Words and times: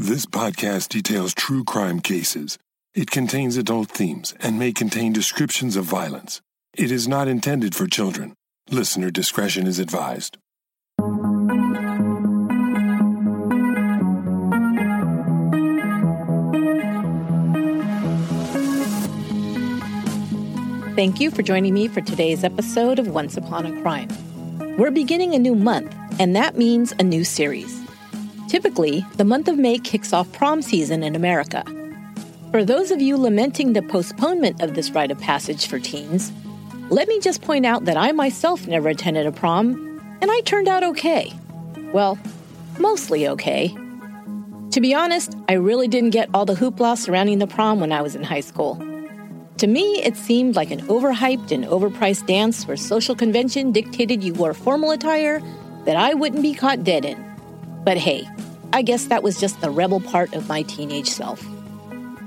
This 0.00 0.26
podcast 0.26 0.90
details 0.90 1.34
true 1.34 1.64
crime 1.64 1.98
cases. 1.98 2.56
It 2.94 3.10
contains 3.10 3.56
adult 3.56 3.90
themes 3.90 4.32
and 4.38 4.56
may 4.56 4.70
contain 4.70 5.12
descriptions 5.12 5.74
of 5.74 5.86
violence. 5.86 6.40
It 6.76 6.92
is 6.92 7.08
not 7.08 7.26
intended 7.26 7.74
for 7.74 7.88
children. 7.88 8.34
Listener 8.70 9.10
discretion 9.10 9.66
is 9.66 9.80
advised. 9.80 10.38
Thank 20.94 21.18
you 21.18 21.32
for 21.32 21.42
joining 21.42 21.74
me 21.74 21.88
for 21.88 22.02
today's 22.02 22.44
episode 22.44 23.00
of 23.00 23.08
Once 23.08 23.36
Upon 23.36 23.66
a 23.66 23.82
Crime. 23.82 24.10
We're 24.78 24.92
beginning 24.92 25.34
a 25.34 25.40
new 25.40 25.56
month, 25.56 25.92
and 26.20 26.36
that 26.36 26.56
means 26.56 26.92
a 27.00 27.02
new 27.02 27.24
series. 27.24 27.87
Typically, 28.48 29.04
the 29.16 29.24
month 29.24 29.46
of 29.46 29.58
May 29.58 29.78
kicks 29.78 30.14
off 30.14 30.32
prom 30.32 30.62
season 30.62 31.02
in 31.02 31.14
America. 31.14 31.62
For 32.50 32.64
those 32.64 32.90
of 32.90 33.02
you 33.02 33.18
lamenting 33.18 33.74
the 33.74 33.82
postponement 33.82 34.62
of 34.62 34.74
this 34.74 34.90
rite 34.92 35.10
of 35.10 35.20
passage 35.20 35.66
for 35.66 35.78
teens, 35.78 36.32
let 36.88 37.08
me 37.08 37.20
just 37.20 37.42
point 37.42 37.66
out 37.66 37.84
that 37.84 37.98
I 37.98 38.10
myself 38.12 38.66
never 38.66 38.88
attended 38.88 39.26
a 39.26 39.32
prom, 39.32 39.74
and 40.22 40.30
I 40.30 40.40
turned 40.40 40.66
out 40.66 40.82
okay. 40.82 41.30
Well, 41.92 42.18
mostly 42.78 43.28
okay. 43.28 43.68
To 44.70 44.80
be 44.80 44.94
honest, 44.94 45.34
I 45.50 45.52
really 45.52 45.86
didn't 45.86 46.10
get 46.10 46.30
all 46.32 46.46
the 46.46 46.54
hoopla 46.54 46.96
surrounding 46.96 47.40
the 47.40 47.46
prom 47.46 47.80
when 47.80 47.92
I 47.92 48.00
was 48.00 48.14
in 48.14 48.22
high 48.22 48.40
school. 48.40 48.76
To 49.58 49.66
me, 49.66 50.02
it 50.02 50.16
seemed 50.16 50.56
like 50.56 50.70
an 50.70 50.80
overhyped 50.86 51.52
and 51.52 51.64
overpriced 51.64 52.26
dance 52.26 52.66
where 52.66 52.78
social 52.78 53.14
convention 53.14 53.72
dictated 53.72 54.24
you 54.24 54.32
wore 54.32 54.54
formal 54.54 54.92
attire 54.92 55.42
that 55.84 55.96
I 55.96 56.14
wouldn't 56.14 56.42
be 56.42 56.54
caught 56.54 56.82
dead 56.82 57.04
in. 57.04 57.27
But 57.84 57.96
hey, 57.96 58.28
I 58.72 58.82
guess 58.82 59.06
that 59.06 59.22
was 59.22 59.40
just 59.40 59.60
the 59.60 59.70
rebel 59.70 60.00
part 60.00 60.34
of 60.34 60.48
my 60.48 60.62
teenage 60.62 61.08
self. 61.08 61.44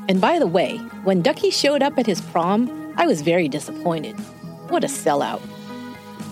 And 0.09 0.19
by 0.19 0.39
the 0.39 0.47
way, 0.47 0.77
when 1.03 1.21
Ducky 1.21 1.51
showed 1.51 1.83
up 1.83 1.97
at 1.97 2.05
his 2.05 2.21
prom, 2.21 2.93
I 2.97 3.05
was 3.05 3.21
very 3.21 3.47
disappointed. 3.47 4.15
What 4.69 4.83
a 4.83 4.87
sellout. 4.87 5.41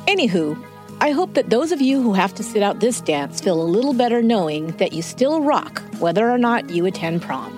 Anywho, 0.08 0.62
I 1.02 1.12
hope 1.12 1.36
that 1.36 1.50
those 1.50 1.72
of 1.72 1.80
you 1.80 2.02
who 2.02 2.14
have 2.14 2.34
to 2.36 2.44
sit 2.44 2.62
out 2.62 2.80
this 2.80 3.00
dance 3.00 3.40
feel 3.40 3.62
a 3.62 3.64
little 3.64 3.94
better 3.94 4.22
knowing 4.22 4.68
that 4.78 4.92
you 4.92 5.02
still 5.02 5.42
rock 5.42 5.82
whether 6.00 6.30
or 6.30 6.38
not 6.38 6.70
you 6.70 6.86
attend 6.86 7.22
prom. 7.22 7.56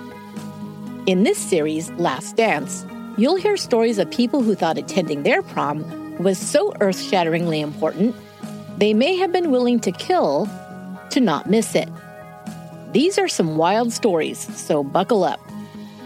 In 1.08 1.23
this 1.23 1.40
series, 1.40 1.90
Last 1.94 2.36
Dance, 2.36 2.86
you'll 3.18 3.38
hear 3.38 3.58
stories 3.58 3.98
of 3.98 4.12
people 4.12 4.44
who 4.44 4.53
thought 4.53 4.78
attending 4.78 5.23
their 5.23 5.42
prom 5.42 5.84
was 6.20 6.38
so 6.38 6.73
earth 6.81 7.02
shatteringly 7.02 7.62
important, 7.62 8.16
they 8.78 8.94
may 8.94 9.16
have 9.16 9.31
been 9.31 9.50
willing 9.50 9.80
to 9.80 9.92
kill 9.92 10.48
to 11.12 11.20
not 11.20 11.50
miss 11.50 11.76
it. 11.76 11.90
These 12.94 13.17
are 13.17 13.28
some 13.28 13.58
wild 13.58 13.94
stories, 13.94 14.40
so 14.58 14.84
buckle 14.84 15.23
up. 15.23 15.40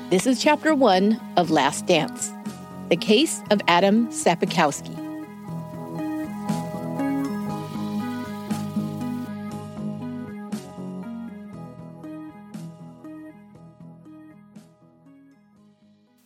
This 0.10 0.28
is 0.28 0.42
chapter 0.42 0.76
one 0.76 1.20
of 1.38 1.50
Last 1.50 1.86
Dance 1.86 2.32
The 2.90 2.98
Case 2.98 3.42
of 3.50 3.62
Adam 3.68 4.08
Sapikowski. 4.10 5.06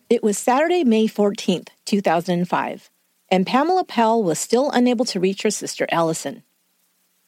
It 0.09 0.23
was 0.23 0.37
Saturday, 0.37 0.83
May 0.83 1.05
14th, 1.05 1.69
2005, 1.85 2.89
and 3.29 3.45
Pamela 3.45 3.83
Powell 3.83 4.23
was 4.23 4.39
still 4.39 4.71
unable 4.71 5.05
to 5.05 5.19
reach 5.19 5.43
her 5.43 5.51
sister 5.51 5.85
Allison. 5.91 6.43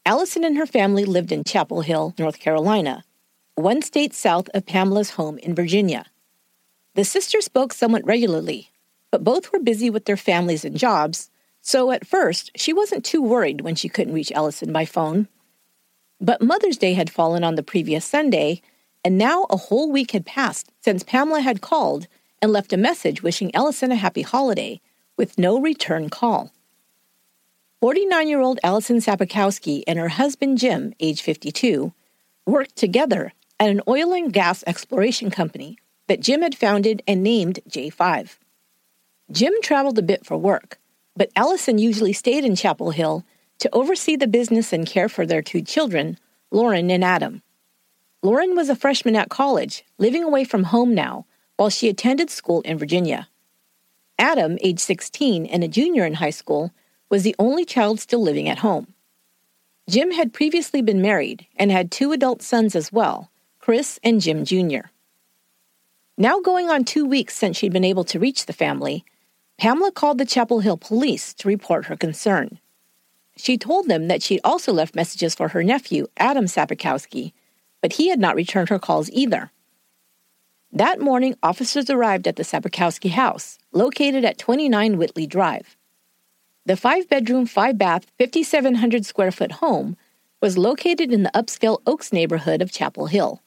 Allison 0.05 0.43
and 0.43 0.57
her 0.57 0.65
family 0.65 1.05
lived 1.05 1.31
in 1.31 1.43
Chapel 1.43 1.81
Hill, 1.81 2.15
North 2.17 2.39
Carolina, 2.39 3.03
one 3.53 3.83
state 3.83 4.15
south 4.15 4.49
of 4.53 4.65
Pamela's 4.65 5.11
home 5.11 5.37
in 5.37 5.53
Virginia. 5.53 6.05
The 6.95 7.05
sisters 7.05 7.45
spoke 7.45 7.71
somewhat 7.71 8.05
regularly, 8.05 8.71
but 9.11 9.23
both 9.23 9.51
were 9.51 9.59
busy 9.59 9.91
with 9.91 10.05
their 10.05 10.17
families 10.17 10.65
and 10.65 10.75
jobs, 10.75 11.29
so 11.61 11.91
at 11.91 12.07
first 12.07 12.49
she 12.55 12.73
wasn't 12.73 13.05
too 13.05 13.21
worried 13.21 13.61
when 13.61 13.75
she 13.75 13.89
couldn't 13.89 14.15
reach 14.15 14.31
Allison 14.31 14.73
by 14.73 14.85
phone. 14.85 15.27
But 16.19 16.41
Mother's 16.41 16.77
Day 16.77 16.93
had 16.93 17.11
fallen 17.11 17.43
on 17.43 17.53
the 17.53 17.63
previous 17.63 18.03
Sunday, 18.03 18.61
and 19.05 19.19
now 19.19 19.45
a 19.51 19.57
whole 19.57 19.91
week 19.91 20.11
had 20.11 20.25
passed 20.25 20.71
since 20.81 21.03
Pamela 21.03 21.41
had 21.41 21.61
called 21.61 22.07
and 22.41 22.51
left 22.51 22.73
a 22.73 22.77
message 22.77 23.21
wishing 23.21 23.53
Allison 23.53 23.91
a 23.91 23.95
happy 23.95 24.23
holiday 24.23 24.81
with 25.15 25.37
no 25.37 25.59
return 25.59 26.09
call. 26.09 26.51
49 27.81 28.27
year 28.27 28.41
old 28.41 28.59
Allison 28.63 28.97
Sapikowski 28.97 29.81
and 29.87 29.97
her 29.97 30.09
husband 30.09 30.59
Jim, 30.59 30.93
age 30.99 31.23
52, 31.23 31.91
worked 32.45 32.75
together 32.75 33.33
at 33.59 33.71
an 33.71 33.81
oil 33.87 34.13
and 34.13 34.31
gas 34.31 34.63
exploration 34.67 35.31
company 35.31 35.79
that 36.07 36.19
Jim 36.19 36.43
had 36.43 36.53
founded 36.53 37.01
and 37.07 37.23
named 37.23 37.59
J5. 37.67 38.37
Jim 39.31 39.53
traveled 39.63 39.97
a 39.97 40.03
bit 40.03 40.27
for 40.27 40.37
work, 40.37 40.77
but 41.15 41.31
Allison 41.35 41.79
usually 41.79 42.13
stayed 42.13 42.45
in 42.45 42.55
Chapel 42.55 42.91
Hill 42.91 43.25
to 43.57 43.73
oversee 43.73 44.15
the 44.15 44.27
business 44.27 44.71
and 44.71 44.85
care 44.85 45.09
for 45.09 45.25
their 45.25 45.41
two 45.41 45.63
children, 45.63 46.19
Lauren 46.51 46.91
and 46.91 47.03
Adam. 47.03 47.41
Lauren 48.21 48.55
was 48.55 48.69
a 48.69 48.75
freshman 48.75 49.15
at 49.15 49.29
college, 49.29 49.83
living 49.97 50.23
away 50.23 50.43
from 50.43 50.65
home 50.65 50.93
now, 50.93 51.25
while 51.57 51.71
she 51.71 51.89
attended 51.89 52.29
school 52.29 52.61
in 52.61 52.77
Virginia. 52.77 53.27
Adam, 54.19 54.59
age 54.61 54.79
16 54.79 55.47
and 55.47 55.63
a 55.63 55.67
junior 55.67 56.05
in 56.05 56.13
high 56.13 56.29
school, 56.29 56.71
was 57.11 57.23
the 57.23 57.35
only 57.37 57.65
child 57.65 57.99
still 57.99 58.21
living 58.21 58.49
at 58.49 58.59
home. 58.59 58.87
Jim 59.89 60.11
had 60.11 60.33
previously 60.33 60.81
been 60.81 61.01
married 61.01 61.45
and 61.57 61.69
had 61.69 61.91
two 61.91 62.13
adult 62.13 62.41
sons 62.41 62.75
as 62.75 62.91
well, 62.91 63.29
Chris 63.59 63.99
and 64.03 64.21
Jim 64.21 64.45
Jr. 64.45 64.87
Now 66.17 66.39
going 66.39 66.69
on 66.69 66.85
two 66.85 67.05
weeks 67.05 67.35
since 67.35 67.57
she'd 67.57 67.73
been 67.73 67.83
able 67.83 68.05
to 68.05 68.19
reach 68.19 68.45
the 68.45 68.53
family, 68.53 69.03
Pamela 69.57 69.91
called 69.91 70.17
the 70.17 70.25
Chapel 70.25 70.61
Hill 70.61 70.77
police 70.77 71.33
to 71.35 71.47
report 71.47 71.85
her 71.85 71.97
concern. 71.97 72.59
She 73.35 73.57
told 73.57 73.87
them 73.87 74.07
that 74.07 74.23
she'd 74.23 74.41
also 74.43 74.71
left 74.71 74.95
messages 74.95 75.35
for 75.35 75.49
her 75.49 75.63
nephew, 75.63 76.07
Adam 76.17 76.45
Sapikowski, 76.45 77.33
but 77.81 77.93
he 77.93 78.09
had 78.09 78.19
not 78.19 78.35
returned 78.35 78.69
her 78.69 78.79
calls 78.79 79.09
either. 79.11 79.51
That 80.71 81.01
morning, 81.01 81.35
officers 81.43 81.89
arrived 81.89 82.27
at 82.27 82.37
the 82.37 82.43
Sapikowski 82.43 83.09
house, 83.09 83.57
located 83.73 84.23
at 84.23 84.37
29 84.37 84.97
Whitley 84.97 85.27
Drive. 85.27 85.75
The 86.65 86.77
five 86.77 87.09
bedroom, 87.09 87.47
five 87.47 87.77
bath, 87.77 88.05
5,700 88.19 89.03
square 89.05 89.31
foot 89.31 89.53
home 89.53 89.97
was 90.41 90.59
located 90.59 91.11
in 91.11 91.23
the 91.23 91.31
upscale 91.33 91.81
Oaks 91.87 92.13
neighborhood 92.13 92.61
of 92.61 92.71
Chapel 92.71 93.07
Hill. 93.07 93.41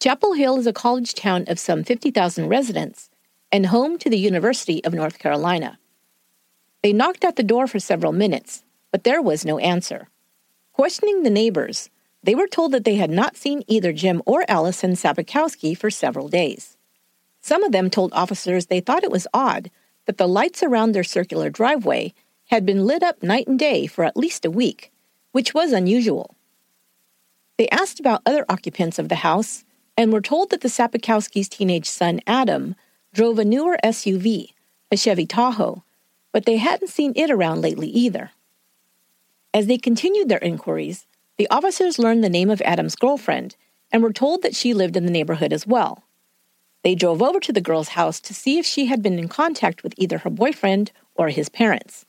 Chapel 0.00 0.32
Hill 0.32 0.58
is 0.58 0.66
a 0.66 0.72
college 0.72 1.14
town 1.14 1.44
of 1.46 1.58
some 1.58 1.84
50,000 1.84 2.48
residents 2.48 3.10
and 3.52 3.66
home 3.66 3.96
to 3.98 4.10
the 4.10 4.18
University 4.18 4.84
of 4.84 4.92
North 4.92 5.20
Carolina. 5.20 5.78
They 6.82 6.92
knocked 6.92 7.24
at 7.24 7.36
the 7.36 7.44
door 7.44 7.68
for 7.68 7.78
several 7.78 8.12
minutes, 8.12 8.64
but 8.90 9.04
there 9.04 9.22
was 9.22 9.44
no 9.44 9.58
answer. 9.58 10.08
Questioning 10.72 11.22
the 11.22 11.30
neighbors, 11.30 11.90
they 12.24 12.34
were 12.34 12.48
told 12.48 12.72
that 12.72 12.84
they 12.84 12.96
had 12.96 13.10
not 13.10 13.36
seen 13.36 13.62
either 13.68 13.92
Jim 13.92 14.20
or 14.26 14.44
Allison 14.48 14.92
Sapikowski 14.92 15.78
for 15.78 15.90
several 15.90 16.28
days. 16.28 16.76
Some 17.40 17.62
of 17.62 17.70
them 17.70 17.88
told 17.88 18.12
officers 18.12 18.66
they 18.66 18.80
thought 18.80 19.04
it 19.04 19.12
was 19.12 19.28
odd 19.32 19.70
that 20.06 20.18
the 20.18 20.28
lights 20.28 20.62
around 20.62 20.92
their 20.92 21.04
circular 21.04 21.50
driveway 21.50 22.14
had 22.46 22.64
been 22.64 22.86
lit 22.86 23.02
up 23.02 23.22
night 23.22 23.46
and 23.46 23.58
day 23.58 23.86
for 23.86 24.04
at 24.04 24.16
least 24.16 24.44
a 24.44 24.50
week, 24.50 24.92
which 25.32 25.52
was 25.52 25.72
unusual. 25.72 26.34
They 27.58 27.68
asked 27.68 28.00
about 28.00 28.22
other 28.24 28.44
occupants 28.48 28.98
of 28.98 29.08
the 29.08 29.16
house 29.16 29.64
and 29.96 30.12
were 30.12 30.20
told 30.20 30.50
that 30.50 30.60
the 30.60 30.68
Sapikowskis' 30.68 31.48
teenage 31.48 31.88
son, 31.88 32.20
Adam, 32.26 32.76
drove 33.12 33.38
a 33.38 33.44
newer 33.44 33.78
SUV, 33.82 34.52
a 34.90 34.96
Chevy 34.96 35.26
Tahoe, 35.26 35.82
but 36.32 36.44
they 36.44 36.58
hadn't 36.58 36.88
seen 36.88 37.12
it 37.16 37.30
around 37.30 37.62
lately 37.62 37.88
either. 37.88 38.30
As 39.54 39.66
they 39.66 39.78
continued 39.78 40.28
their 40.28 40.38
inquiries, 40.38 41.06
the 41.38 41.48
officers 41.50 41.98
learned 41.98 42.22
the 42.22 42.28
name 42.28 42.50
of 42.50 42.60
Adam's 42.62 42.94
girlfriend 42.94 43.56
and 43.90 44.02
were 44.02 44.12
told 44.12 44.42
that 44.42 44.54
she 44.54 44.74
lived 44.74 44.96
in 44.96 45.06
the 45.06 45.12
neighborhood 45.12 45.52
as 45.52 45.66
well. 45.66 46.04
They 46.86 46.94
drove 46.94 47.20
over 47.20 47.40
to 47.40 47.52
the 47.52 47.60
girl's 47.60 47.98
house 47.98 48.20
to 48.20 48.32
see 48.32 48.60
if 48.60 48.64
she 48.64 48.86
had 48.86 49.02
been 49.02 49.18
in 49.18 49.26
contact 49.26 49.82
with 49.82 49.92
either 49.96 50.18
her 50.18 50.30
boyfriend 50.30 50.92
or 51.16 51.30
his 51.30 51.48
parents. 51.48 52.06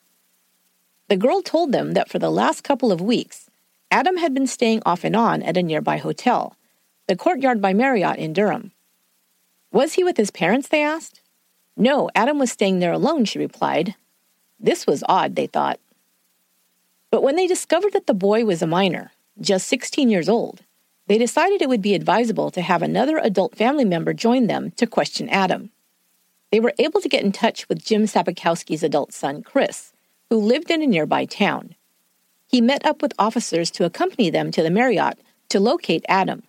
The 1.08 1.18
girl 1.18 1.42
told 1.42 1.72
them 1.72 1.94
that 1.94 2.10
for 2.10 2.20
the 2.20 2.30
last 2.30 2.64
couple 2.64 2.92
of 2.92 3.02
weeks, 3.02 3.50
Adam 3.90 4.18
had 4.18 4.36
been 4.36 4.46
staying 4.46 4.84
off 4.86 5.04
and 5.04 5.16
on 5.16 5.42
at 5.42 5.58
a 5.58 5.64
nearby 5.64 5.98
hotel, 5.98 6.56
the 7.08 7.16
Courtyard 7.16 7.60
by 7.60 7.74
Marriott 7.74 8.20
in 8.20 8.34
Durham. 8.34 8.72
Was 9.72 9.94
he 9.94 10.04
with 10.04 10.18
his 10.18 10.30
parents? 10.30 10.68
they 10.68 10.84
asked. 10.84 11.22
No, 11.76 12.12
Adam 12.14 12.38
was 12.38 12.52
staying 12.52 12.78
there 12.78 12.94
alone, 12.94 13.26
she 13.26 13.40
replied. 13.40 13.96
This 14.60 14.86
was 14.86 15.04
odd, 15.10 15.36
they 15.36 15.48
thought. 15.48 15.80
But 17.10 17.24
when 17.24 17.36
they 17.36 17.48
discovered 17.48 17.94
that 17.94 18.06
the 18.06 18.14
boy 18.14 18.46
was 18.46 18.62
a 18.62 18.68
minor, 18.68 19.12
just 19.42 19.68
16 19.70 20.12
years 20.12 20.30
old, 20.30 20.62
they 21.08 21.18
decided 21.18 21.62
it 21.62 21.70
would 21.70 21.82
be 21.82 21.96
advisable 21.96 22.52
to 22.52 22.62
have 22.62 22.82
another 22.82 23.18
adult 23.18 23.56
family 23.56 23.86
member 23.86 24.14
join 24.14 24.48
them 24.48 24.72
to 24.72 24.86
question 24.86 25.30
Adam. 25.30 25.72
They 26.52 26.60
were 26.60 26.74
able 26.78 27.02
to 27.02 27.10
get 27.10 27.24
in 27.24 27.32
touch 27.32 27.68
with 27.68 27.84
Jim 27.84 28.04
Sapikowski's 28.04 28.84
adult 28.84 29.14
son, 29.14 29.44
Chris, 29.44 29.94
who 30.30 30.38
lived 30.38 30.70
in 30.70 30.82
a 30.82 30.88
nearby 30.88 31.26
town. 31.26 31.76
He 32.48 32.62
met 32.62 32.86
up 32.86 33.02
with 33.02 33.14
officers 33.20 33.72
to 33.72 33.86
accompany 33.86 34.30
them 34.30 34.52
to 34.52 34.64
the 34.64 34.70
Marriott 34.70 35.20
to 35.50 35.60
locate 35.60 36.06
Adam. 36.08 36.44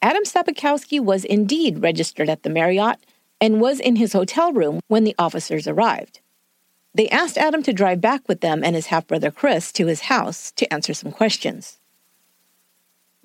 Adam 0.00 0.24
Sapikowski 0.24 1.00
was 1.00 1.24
indeed 1.24 1.82
registered 1.82 2.28
at 2.28 2.44
the 2.44 2.50
Marriott 2.50 2.98
and 3.40 3.60
was 3.60 3.80
in 3.80 3.96
his 3.96 4.12
hotel 4.12 4.52
room 4.52 4.80
when 4.86 5.04
the 5.04 5.14
officers 5.18 5.66
arrived. 5.66 6.20
They 6.94 7.08
asked 7.08 7.38
Adam 7.38 7.62
to 7.64 7.72
drive 7.72 8.00
back 8.00 8.28
with 8.28 8.40
them 8.40 8.62
and 8.64 8.74
his 8.74 8.86
half 8.86 9.06
brother 9.06 9.30
Chris 9.30 9.72
to 9.72 9.86
his 9.86 10.02
house 10.02 10.52
to 10.52 10.72
answer 10.72 10.94
some 10.94 11.12
questions. 11.12 11.77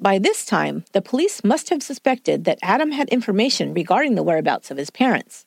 By 0.04 0.20
this 0.20 0.44
time, 0.44 0.84
the 0.92 1.02
police 1.02 1.46
must 1.46 1.70
have 1.70 1.82
suspected 1.82 2.44
that 2.44 2.60
Adam 2.62 2.92
had 2.92 3.08
information 3.08 3.74
regarding 3.74 4.16
the 4.16 4.24
whereabouts 4.24 4.70
of 4.70 4.76
his 4.76 4.90
parents. 4.90 5.46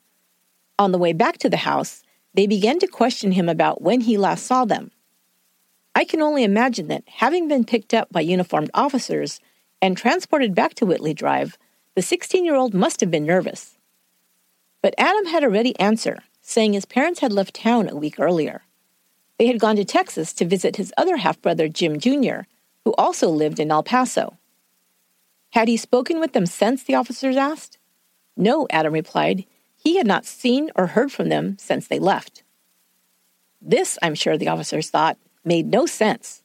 On 0.78 0.92
the 0.92 0.98
way 0.98 1.12
back 1.12 1.36
to 1.38 1.50
the 1.50 1.58
house, 1.58 2.02
they 2.32 2.46
began 2.46 2.78
to 2.78 2.86
question 2.86 3.32
him 3.32 3.50
about 3.50 3.82
when 3.82 4.00
he 4.00 4.16
last 4.16 4.46
saw 4.46 4.64
them. 4.64 4.92
I 5.94 6.04
can 6.06 6.22
only 6.22 6.42
imagine 6.42 6.88
that, 6.88 7.04
having 7.06 7.48
been 7.48 7.66
picked 7.66 7.92
up 7.92 8.10
by 8.10 8.22
uniformed 8.22 8.70
officers 8.72 9.40
and 9.82 9.94
transported 9.94 10.54
back 10.54 10.72
to 10.76 10.86
Whitley 10.86 11.12
Drive, 11.12 11.58
the 11.94 12.00
16 12.00 12.42
year 12.42 12.54
old 12.54 12.72
must 12.72 13.00
have 13.00 13.10
been 13.10 13.26
nervous. 13.26 13.76
But 14.80 14.94
Adam 14.96 15.26
had 15.26 15.44
a 15.44 15.50
ready 15.50 15.78
answer, 15.78 16.20
saying 16.40 16.72
his 16.72 16.86
parents 16.86 17.20
had 17.20 17.30
left 17.30 17.56
town 17.56 17.90
a 17.90 17.94
week 17.94 18.18
earlier. 18.18 18.62
They 19.38 19.48
had 19.48 19.60
gone 19.60 19.76
to 19.76 19.84
Texas 19.84 20.32
to 20.32 20.46
visit 20.46 20.76
his 20.76 20.94
other 20.96 21.18
half 21.18 21.42
brother, 21.42 21.68
Jim 21.68 22.00
Jr., 22.00 22.48
who 22.86 22.94
also 22.96 23.28
lived 23.28 23.60
in 23.60 23.70
El 23.70 23.82
Paso. 23.82 24.38
Had 25.56 25.68
he 25.68 25.78
spoken 25.78 26.20
with 26.20 26.34
them 26.34 26.44
since, 26.44 26.82
the 26.82 26.96
officers 26.96 27.34
asked? 27.34 27.78
No, 28.36 28.66
Adam 28.68 28.92
replied. 28.92 29.46
He 29.74 29.96
had 29.96 30.06
not 30.06 30.26
seen 30.26 30.70
or 30.76 30.88
heard 30.88 31.10
from 31.10 31.30
them 31.30 31.56
since 31.58 31.88
they 31.88 31.98
left. 31.98 32.42
This, 33.62 33.96
I'm 34.02 34.14
sure 34.14 34.36
the 34.36 34.48
officers 34.48 34.90
thought, 34.90 35.16
made 35.46 35.68
no 35.68 35.86
sense. 35.86 36.42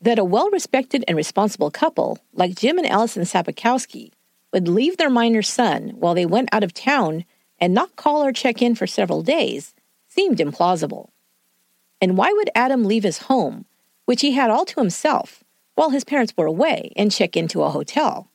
That 0.00 0.20
a 0.20 0.24
well 0.24 0.50
respected 0.50 1.04
and 1.08 1.16
responsible 1.16 1.72
couple 1.72 2.20
like 2.32 2.54
Jim 2.54 2.78
and 2.78 2.86
Allison 2.86 3.24
Sapikowski 3.24 4.12
would 4.52 4.68
leave 4.68 4.98
their 4.98 5.10
minor 5.10 5.42
son 5.42 5.94
while 5.96 6.14
they 6.14 6.24
went 6.24 6.48
out 6.52 6.62
of 6.62 6.72
town 6.72 7.24
and 7.58 7.74
not 7.74 7.96
call 7.96 8.22
or 8.22 8.30
check 8.30 8.62
in 8.62 8.76
for 8.76 8.86
several 8.86 9.24
days 9.24 9.74
seemed 10.06 10.38
implausible. 10.38 11.08
And 12.00 12.16
why 12.16 12.32
would 12.32 12.50
Adam 12.54 12.84
leave 12.84 13.02
his 13.02 13.18
home, 13.18 13.64
which 14.04 14.20
he 14.20 14.30
had 14.30 14.48
all 14.48 14.64
to 14.66 14.78
himself, 14.78 15.42
while 15.78 15.90
his 15.90 16.02
parents 16.02 16.34
were 16.36 16.46
away 16.46 16.92
and 16.96 17.12
check 17.12 17.36
into 17.36 17.62
a 17.62 17.70
hotel? 17.70 18.28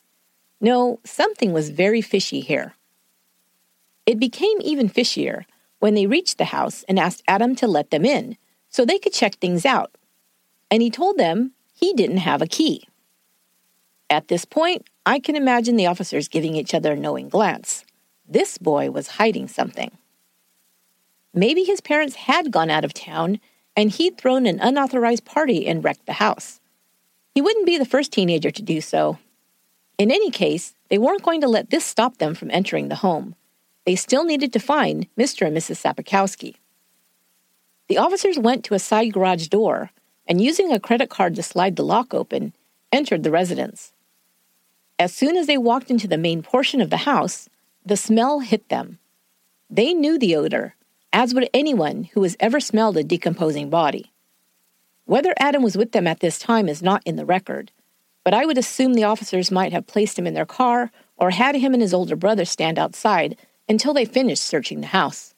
No, 0.62 1.01
something 1.04 1.51
was 1.51 1.72
very 1.72 2.00
fishy 2.00 2.40
here. 2.40 2.75
It 4.06 4.18
became 4.18 4.62
even 4.62 4.88
fishier 4.88 5.44
when 5.80 5.94
they 5.94 6.07
reached 6.07 6.38
the 6.38 6.45
house 6.45 6.86
and 6.88 6.98
asked 6.98 7.22
Adam 7.28 7.54
to 7.57 7.68
let 7.68 7.90
them 7.90 8.06
in 8.06 8.38
so 8.69 8.86
they 8.86 8.98
could 8.98 9.12
check 9.12 9.36
things 9.36 9.66
out. 9.66 9.92
And 10.72 10.81
he 10.81 10.90
told 10.90 11.18
them 11.18 11.51
he 11.74 11.92
didn't 11.92 12.19
have 12.19 12.42
a 12.42 12.48
key. 12.48 12.88
At 14.10 14.30
this 14.30 14.45
point, 14.45 14.88
I 15.06 15.19
can 15.19 15.36
imagine 15.36 15.75
the 15.75 15.88
officers 15.88 16.30
giving 16.30 16.56
each 16.56 16.74
other 16.74 16.94
a 16.94 16.95
knowing 16.95 17.28
glance. 17.28 17.84
This 18.25 18.57
boy 18.57 18.90
was 18.90 19.19
hiding 19.19 19.50
something. 19.50 19.92
Maybe 21.34 21.66
his 21.66 21.81
parents 21.81 22.16
had 22.16 22.51
gone 22.51 22.69
out 22.69 22.86
of 22.86 22.94
town 22.94 23.42
and 23.75 23.92
he'd 23.92 24.18
thrown 24.18 24.45
an 24.45 24.62
unauthorized 24.62 25.25
party 25.25 25.68
and 25.68 25.84
wrecked 25.84 26.06
the 26.06 26.13
house. 26.13 26.62
He 27.33 27.41
wouldn't 27.41 27.65
be 27.65 27.77
the 27.77 27.85
first 27.85 28.12
teenager 28.12 28.51
to 28.51 28.62
do 28.62 28.80
so. 28.80 29.18
In 29.97 30.12
any 30.12 30.30
case, 30.30 30.75
they 30.89 30.97
weren't 30.97 31.24
going 31.24 31.41
to 31.41 31.47
let 31.47 31.69
this 31.69 31.85
stop 31.85 32.18
them 32.18 32.35
from 32.35 32.51
entering 32.51 32.89
the 32.89 32.95
home. 32.95 33.35
They 33.85 33.95
still 33.95 34.24
needed 34.24 34.53
to 34.53 34.59
find 34.59 35.07
Mr. 35.18 35.47
and 35.47 35.57
Mrs. 35.57 35.81
Sapikowski. 35.81 36.56
The 37.89 37.97
officers 37.97 38.39
went 38.39 38.63
to 38.65 38.75
a 38.75 38.80
side 38.80 39.12
garage 39.12 39.47
door 39.47 39.91
and, 40.27 40.39
using 40.39 40.71
a 40.71 40.80
credit 40.80 41.09
card 41.09 41.35
to 41.35 41.44
slide 41.44 41.75
the 41.75 41.83
lock 41.83 42.13
open, 42.13 42.53
entered 42.91 43.24
the 43.24 43.31
residence. 43.31 43.94
As 44.97 45.13
soon 45.13 45.35
as 45.35 45.47
they 45.47 45.57
walked 45.57 45.89
into 45.91 46.07
the 46.07 46.18
main 46.18 46.44
portion 46.44 46.80
of 46.80 46.89
the 46.89 46.97
house, 46.97 47.50
the 47.85 47.97
smell 47.97 48.39
hit 48.39 48.69
them. 48.69 49.00
They 49.69 49.94
knew 49.94 50.18
the 50.18 50.35
odor, 50.35 50.75
as 51.12 51.33
would 51.33 51.50
anyone 51.53 52.06
who 52.13 52.24
has 52.24 52.38
ever 52.39 52.59
smelled 52.59 52.95
a 52.95 53.03
decomposing 53.03 53.69
body. 53.69 54.12
Whether 55.06 55.34
Adam 55.38 55.64
was 55.64 55.78
with 55.78 55.92
them 55.92 56.08
at 56.08 56.22
this 56.22 56.40
time 56.40 56.70
is 56.70 56.82
not 56.82 57.04
in 57.06 57.18
the 57.18 57.26
record, 57.26 57.72
but 58.24 58.34
I 58.34 58.46
would 58.46 58.58
assume 58.58 58.94
the 58.94 59.04
officers 59.04 59.52
might 59.52 59.74
have 59.74 59.88
placed 59.88 60.18
him 60.18 60.26
in 60.26 60.34
their 60.34 60.46
car 60.46 60.92
or 61.18 61.32
had 61.32 61.56
him 61.56 61.74
and 61.74 61.82
his 61.82 61.94
older 61.94 62.16
brother 62.16 62.46
stand 62.46 62.80
outside 62.80 63.38
until 63.68 63.94
they 63.94 64.06
finished 64.06 64.44
searching 64.44 64.82
the 64.82 64.88
house. 64.88 65.34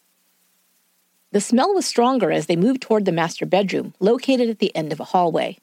The 1.32 1.42
smell 1.42 1.74
was 1.74 1.86
stronger 1.86 2.32
as 2.32 2.46
they 2.46 2.56
moved 2.56 2.82
toward 2.82 3.06
the 3.06 3.12
master 3.12 3.46
bedroom, 3.46 3.94
located 4.00 4.50
at 4.50 4.60
the 4.60 4.74
end 4.76 4.94
of 4.94 5.00
a 5.00 5.06
hallway. 5.06 5.58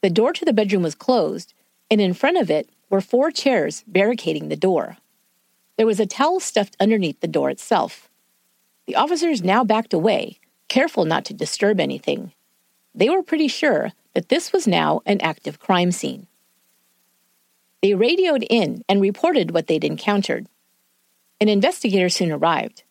The 0.00 0.10
door 0.10 0.32
to 0.32 0.44
the 0.44 0.52
bedroom 0.52 0.82
was 0.82 0.94
closed, 0.94 1.52
and 1.90 2.00
in 2.00 2.14
front 2.14 2.38
of 2.38 2.50
it 2.50 2.70
were 2.88 3.00
four 3.00 3.30
chairs 3.30 3.84
barricading 3.86 4.48
the 4.48 4.56
door. 4.56 4.96
There 5.76 5.86
was 5.86 6.00
a 6.00 6.06
towel 6.06 6.40
stuffed 6.40 6.76
underneath 6.80 7.20
the 7.20 7.28
door 7.28 7.50
itself. 7.50 8.08
The 8.86 8.96
officers 8.96 9.42
now 9.42 9.64
backed 9.64 9.92
away, 9.92 10.38
careful 10.68 11.04
not 11.04 11.24
to 11.26 11.34
disturb 11.34 11.80
anything. 11.80 12.32
They 12.98 13.08
were 13.08 13.22
pretty 13.22 13.46
sure 13.46 13.92
that 14.14 14.28
this 14.28 14.52
was 14.52 14.66
now 14.66 15.02
an 15.06 15.20
active 15.20 15.60
crime 15.60 15.92
scene. 15.92 16.26
They 17.80 17.94
radioed 17.94 18.44
in 18.50 18.82
and 18.88 19.00
reported 19.00 19.52
what 19.52 19.68
they'd 19.68 19.84
encountered. 19.84 20.48
An 21.40 21.48
investigator 21.48 22.08
soon 22.08 22.32
arrived. 22.32 22.82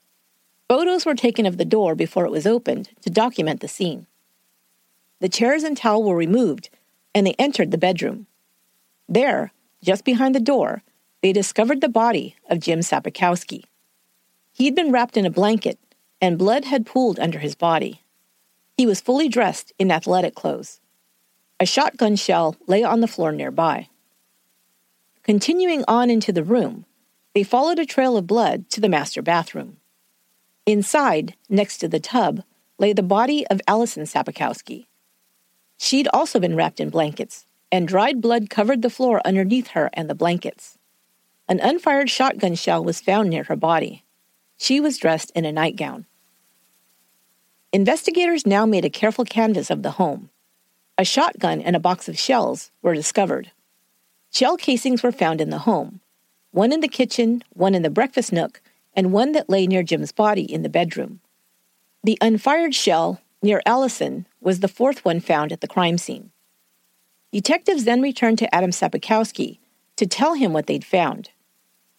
Photos 0.70 1.06
were 1.06 1.14
taken 1.14 1.46
of 1.46 1.58
the 1.58 1.66
door 1.66 1.94
before 1.94 2.26
it 2.26 2.32
was 2.32 2.48
opened 2.48 2.90
to 3.02 3.10
document 3.10 3.60
the 3.60 3.68
scene. 3.68 4.08
The 5.20 5.28
chairs 5.28 5.64
and 5.64 5.76
towel 5.76 6.04
were 6.04 6.16
removed, 6.16 6.70
and 7.14 7.28
they 7.28 7.36
entered 7.38 7.72
the 7.72 7.78
bedroom. 7.78 8.28
There, 9.10 9.52
just 9.84 10.06
behind 10.06 10.34
the 10.34 10.40
door, 10.40 10.84
they 11.22 11.34
discovered 11.34 11.82
the 11.82 11.90
body 11.90 12.38
of 12.50 12.62
Jim 12.62 12.80
Sapikowski. 12.80 13.66
He'd 14.54 14.74
been 14.74 14.94
wrapped 14.94 15.18
in 15.18 15.26
a 15.26 15.30
blanket, 15.30 15.78
and 16.22 16.38
blood 16.38 16.64
had 16.64 16.86
pooled 16.86 17.20
under 17.20 17.40
his 17.40 17.56
body. 17.56 18.04
He 18.78 18.86
was 18.86 19.02
fully 19.02 19.28
dressed 19.28 19.74
in 19.80 19.92
athletic 19.92 20.36
clothes. 20.36 20.80
A 21.60 21.66
shotgun 21.66 22.16
shell 22.16 22.56
lay 22.68 22.84
on 22.84 23.02
the 23.02 23.08
floor 23.08 23.32
nearby. 23.32 23.90
Continuing 25.24 25.84
on 25.88 26.12
into 26.12 26.32
the 26.32 26.44
room, 26.44 26.86
they 27.34 27.42
followed 27.42 27.80
a 27.80 27.86
trail 27.86 28.16
of 28.16 28.28
blood 28.28 28.70
to 28.70 28.80
the 28.80 28.88
master 28.88 29.24
bathroom. 29.24 29.78
Inside, 30.68 31.36
next 31.50 31.80
to 31.80 31.88
the 31.88 32.00
tub, 32.00 32.44
lay 32.78 32.94
the 32.94 33.02
body 33.02 33.48
of 33.48 33.62
Allison 33.68 34.04
Sapikowski. 34.04 34.86
She'd 35.78 36.08
also 36.14 36.40
been 36.40 36.56
wrapped 36.56 36.80
in 36.80 36.90
blankets, 36.90 37.46
and 37.72 37.88
dried 37.88 38.22
blood 38.22 38.50
covered 38.50 38.84
the 38.84 38.90
floor 38.90 39.22
underneath 39.26 39.70
her 39.70 39.90
and 39.94 40.10
the 40.10 40.16
blankets. 40.16 40.78
An 41.48 41.60
unfired 41.60 42.10
shotgun 42.10 42.56
shell 42.56 42.84
was 42.84 43.02
found 43.02 43.30
near 43.30 43.44
her 43.46 43.56
body. 43.56 44.04
She 44.58 44.80
was 44.80 44.98
dressed 44.98 45.32
in 45.36 45.46
a 45.46 45.52
nightgown. 45.52 46.06
Investigators 47.74 48.46
now 48.46 48.66
made 48.66 48.86
a 48.86 48.90
careful 48.90 49.26
canvass 49.26 49.70
of 49.70 49.84
the 49.84 49.92
home. 49.92 50.30
A 50.98 51.04
shotgun 51.04 51.62
and 51.62 51.76
a 51.76 51.80
box 51.80 52.08
of 52.08 52.18
shells 52.18 52.72
were 52.82 52.94
discovered. 52.94 53.52
Shell 54.32 54.58
casings 54.58 55.04
were 55.04 55.12
found 55.12 55.42
in 55.42 55.50
the 55.50 55.60
home 55.60 56.00
one 56.52 56.72
in 56.72 56.80
the 56.80 56.88
kitchen, 56.88 57.44
one 57.54 57.76
in 57.76 57.84
the 57.84 57.90
breakfast 57.90 58.32
nook, 58.32 58.62
and 58.96 59.12
one 59.12 59.34
that 59.34 59.50
lay 59.50 59.68
near 59.68 59.84
Jim's 59.84 60.12
body 60.12 60.42
in 60.42 60.64
the 60.64 60.70
bedroom. 60.70 61.20
The 62.04 62.18
unfired 62.22 62.74
shell 62.74 63.22
near 63.44 63.62
Allison 63.66 64.26
was 64.42 64.62
the 64.62 64.68
fourth 64.68 65.06
one 65.06 65.20
found 65.20 65.52
at 65.52 65.62
the 65.62 65.68
crime 65.68 65.98
scene. 65.98 66.32
Detectives 67.32 67.84
then 67.84 68.02
returned 68.02 68.40
to 68.40 68.56
Adam 68.56 68.72
Sapikowski 68.72 69.60
to 69.98 70.08
tell 70.08 70.34
him 70.34 70.54
what 70.54 70.68
they'd 70.68 70.86
found. 70.86 71.30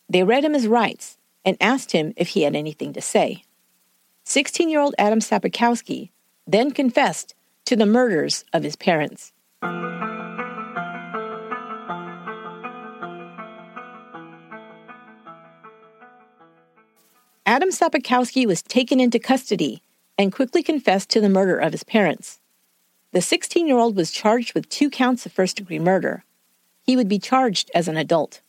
They 0.08 0.24
read 0.24 0.44
him 0.44 0.54
his 0.54 0.66
rights 0.66 1.18
and 1.44 1.56
asked 1.60 1.92
him 1.92 2.14
if 2.16 2.28
he 2.28 2.42
had 2.42 2.56
anything 2.56 2.92
to 2.94 3.00
say. 3.00 3.44
16 4.30 4.68
year 4.68 4.80
old 4.80 4.94
Adam 4.98 5.20
Sapikowski 5.20 6.10
then 6.46 6.70
confessed 6.70 7.34
to 7.64 7.74
the 7.74 7.86
murders 7.86 8.44
of 8.52 8.62
his 8.62 8.76
parents. 8.76 9.32
Adam 17.46 17.70
Sapikowski 17.70 18.46
was 18.46 18.60
taken 18.60 19.00
into 19.00 19.18
custody 19.18 19.82
and 20.18 20.30
quickly 20.30 20.62
confessed 20.62 21.08
to 21.08 21.22
the 21.22 21.30
murder 21.30 21.56
of 21.56 21.72
his 21.72 21.82
parents. 21.82 22.38
The 23.12 23.22
16 23.22 23.66
year 23.66 23.78
old 23.78 23.96
was 23.96 24.10
charged 24.10 24.52
with 24.52 24.68
two 24.68 24.90
counts 24.90 25.24
of 25.24 25.32
first 25.32 25.56
degree 25.56 25.78
murder. 25.78 26.22
He 26.82 26.96
would 26.96 27.08
be 27.08 27.18
charged 27.18 27.70
as 27.74 27.88
an 27.88 27.96
adult. 27.96 28.42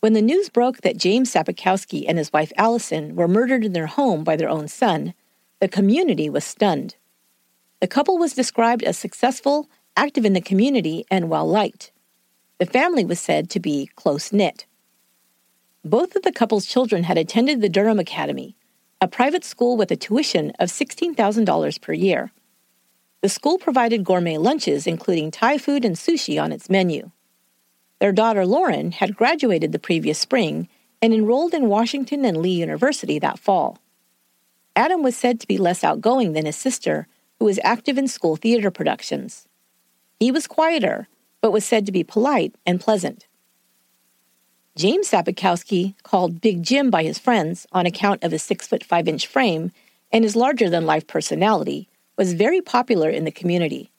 When 0.00 0.14
the 0.14 0.22
news 0.22 0.48
broke 0.48 0.78
that 0.78 0.96
James 0.96 1.30
Sapikowski 1.30 2.06
and 2.08 2.16
his 2.16 2.32
wife 2.32 2.52
Allison 2.56 3.14
were 3.16 3.28
murdered 3.28 3.66
in 3.66 3.74
their 3.74 3.86
home 3.86 4.24
by 4.24 4.34
their 4.34 4.48
own 4.48 4.66
son, 4.66 5.12
the 5.60 5.68
community 5.68 6.30
was 6.30 6.42
stunned. 6.42 6.96
The 7.80 7.86
couple 7.86 8.16
was 8.16 8.32
described 8.32 8.82
as 8.82 8.96
successful, 8.96 9.68
active 9.98 10.24
in 10.24 10.32
the 10.32 10.40
community, 10.40 11.04
and 11.10 11.28
well 11.28 11.46
liked. 11.46 11.92
The 12.56 12.64
family 12.64 13.04
was 13.04 13.20
said 13.20 13.50
to 13.50 13.60
be 13.60 13.90
close 13.94 14.32
knit. 14.32 14.64
Both 15.84 16.16
of 16.16 16.22
the 16.22 16.32
couple's 16.32 16.64
children 16.64 17.04
had 17.04 17.18
attended 17.18 17.60
the 17.60 17.68
Durham 17.68 17.98
Academy, 17.98 18.56
a 19.02 19.08
private 19.08 19.44
school 19.44 19.76
with 19.76 19.90
a 19.90 19.96
tuition 19.96 20.52
of 20.58 20.70
$16,000 20.70 21.80
per 21.80 21.92
year. 21.92 22.32
The 23.20 23.28
school 23.28 23.58
provided 23.58 24.04
gourmet 24.04 24.38
lunches, 24.38 24.86
including 24.86 25.30
Thai 25.30 25.58
food 25.58 25.84
and 25.84 25.96
sushi 25.96 26.42
on 26.42 26.52
its 26.52 26.70
menu. 26.70 27.10
Their 28.00 28.12
daughter 28.12 28.46
Lauren 28.46 28.92
had 28.92 29.16
graduated 29.16 29.72
the 29.72 29.78
previous 29.78 30.18
spring 30.18 30.68
and 31.02 31.12
enrolled 31.12 31.54
in 31.54 31.68
Washington 31.68 32.24
and 32.24 32.38
Lee 32.38 32.50
University 32.50 33.18
that 33.18 33.38
fall. 33.38 33.78
Adam 34.74 35.02
was 35.02 35.16
said 35.16 35.38
to 35.40 35.46
be 35.46 35.58
less 35.58 35.84
outgoing 35.84 36.32
than 36.32 36.46
his 36.46 36.56
sister, 36.56 37.06
who 37.38 37.44
was 37.44 37.60
active 37.62 37.98
in 37.98 38.08
school 38.08 38.36
theater 38.36 38.70
productions. 38.70 39.46
He 40.18 40.30
was 40.30 40.46
quieter, 40.46 41.08
but 41.40 41.52
was 41.52 41.64
said 41.64 41.86
to 41.86 41.92
be 41.92 42.04
polite 42.04 42.54
and 42.66 42.80
pleasant. 42.80 43.26
James 44.76 45.10
Sapikowski, 45.10 45.94
called 46.02 46.40
Big 46.40 46.62
Jim 46.62 46.90
by 46.90 47.02
his 47.02 47.18
friends 47.18 47.66
on 47.72 47.86
account 47.86 48.22
of 48.22 48.32
his 48.32 48.42
six 48.42 48.66
foot 48.66 48.84
five 48.84 49.08
inch 49.08 49.26
frame 49.26 49.72
and 50.12 50.24
his 50.24 50.36
larger 50.36 50.70
than 50.70 50.86
life 50.86 51.06
personality, 51.06 51.88
was 52.16 52.32
very 52.32 52.60
popular 52.60 53.10
in 53.10 53.24
the 53.24 53.30
community. 53.30 53.90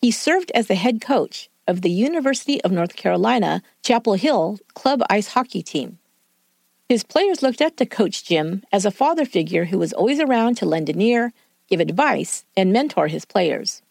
He 0.00 0.10
served 0.10 0.50
as 0.54 0.68
the 0.68 0.74
head 0.74 1.00
coach 1.00 1.50
of 1.68 1.82
the 1.82 1.90
University 1.90 2.60
of 2.64 2.72
North 2.72 2.96
Carolina 2.96 3.62
Chapel 3.82 4.14
Hill 4.14 4.58
club 4.74 5.02
ice 5.08 5.28
hockey 5.28 5.62
team. 5.62 5.98
His 6.88 7.04
players 7.04 7.42
looked 7.42 7.60
up 7.60 7.76
to 7.76 7.86
Coach 7.86 8.24
Jim 8.24 8.64
as 8.72 8.86
a 8.86 8.90
father 8.90 9.26
figure 9.26 9.66
who 9.66 9.78
was 9.78 9.92
always 9.92 10.18
around 10.18 10.56
to 10.56 10.66
lend 10.66 10.88
an 10.88 11.02
ear, 11.02 11.34
give 11.68 11.78
advice, 11.78 12.46
and 12.56 12.72
mentor 12.72 13.08
his 13.08 13.26
players. 13.26 13.82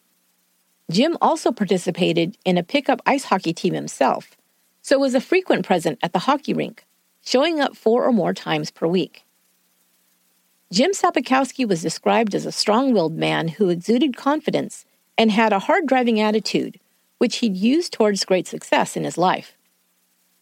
Jim 0.90 1.16
also 1.20 1.52
participated 1.52 2.36
in 2.44 2.58
a 2.58 2.64
pickup 2.64 3.00
ice 3.06 3.24
hockey 3.24 3.52
team 3.52 3.74
himself, 3.74 4.36
so 4.82 4.98
was 4.98 5.14
a 5.14 5.20
frequent 5.20 5.64
present 5.64 5.98
at 6.02 6.12
the 6.12 6.20
hockey 6.20 6.52
rink, 6.52 6.84
showing 7.24 7.60
up 7.60 7.76
four 7.76 8.04
or 8.04 8.12
more 8.12 8.34
times 8.34 8.72
per 8.72 8.86
week. 8.86 9.24
Jim 10.72 10.92
Sapikowski 10.92 11.66
was 11.66 11.80
described 11.80 12.34
as 12.34 12.44
a 12.44 12.52
strong 12.52 12.92
willed 12.92 13.16
man 13.16 13.48
who 13.48 13.68
exuded 13.68 14.16
confidence 14.16 14.84
and 15.16 15.30
had 15.30 15.52
a 15.52 15.60
hard 15.60 15.86
driving 15.86 16.20
attitude, 16.20 16.80
which 17.18 17.36
he'd 17.36 17.56
used 17.56 17.92
towards 17.92 18.24
great 18.24 18.46
success 18.46 18.96
in 18.96 19.04
his 19.04 19.18
life. 19.18 19.56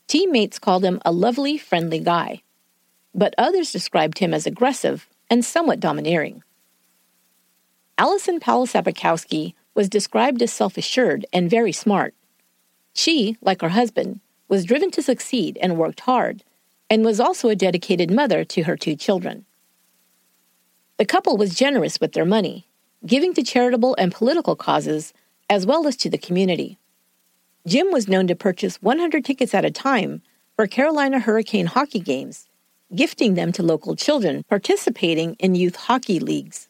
Teammates 0.07 0.59
called 0.59 0.85
him 0.85 1.01
a 1.05 1.13
lovely, 1.13 1.59
friendly 1.59 1.99
guy 1.99 2.43
but 3.17 3.35
others 3.39 3.73
described 3.73 4.19
him 4.19 4.35
as 4.35 4.47
aggressive 4.47 5.09
and 5.31 5.45
somewhat 5.45 5.81
domineering. 5.81 6.43
Allison 7.97 8.39
Powell 8.39 8.67
Sapikowski 8.67 9.55
was 9.75 9.89
described 9.89 10.43
as 10.43 10.53
self 10.53 10.77
assured 10.77 11.25
and 11.33 11.51
very 11.51 11.73
smart. 11.73 12.15
She, 12.93 13.39
like 13.41 13.63
her 13.63 13.71
husband, 13.71 14.21
was 14.49 14.67
driven 14.67 14.91
to 14.93 15.03
succeed 15.03 15.59
and 15.61 15.79
worked 15.79 16.01
hard, 16.01 16.45
and 16.91 17.05
was 17.05 17.19
also 17.19 17.49
a 17.49 17.57
dedicated 17.57 18.11
mother 18.11 18.45
to 18.45 18.63
her 18.65 18.77
two 18.77 18.95
children. 18.95 19.47
The 20.99 21.07
couple 21.07 21.37
was 21.37 21.55
generous 21.55 21.99
with 22.01 22.13
their 22.13 22.25
money, 22.25 22.69
giving 23.05 23.35
to 23.35 23.43
charitable 23.43 23.97
and 23.99 24.13
political 24.13 24.57
causes 24.57 25.13
as 25.49 25.67
well 25.67 25.87
as 25.87 25.97
to 25.97 26.11
the 26.11 26.19
community. 26.19 26.79
Jim 27.67 27.91
was 27.91 28.09
known 28.09 28.27
to 28.27 28.37
purchase 28.37 28.83
100 28.83 29.25
tickets 29.25 29.55
at 29.55 29.65
a 29.65 29.71
time 29.71 30.23
for 30.57 30.67
Carolina 30.67 31.19
Hurricane 31.19 31.67
hockey 31.67 32.01
games 32.01 32.49
gifting 32.95 33.35
them 33.35 33.53
to 33.53 33.63
local 33.63 33.97
children 33.97 34.45
participating 34.49 35.35
in 35.35 35.55
youth 35.55 35.77
hockey 35.77 36.21
leagues. 36.21 36.69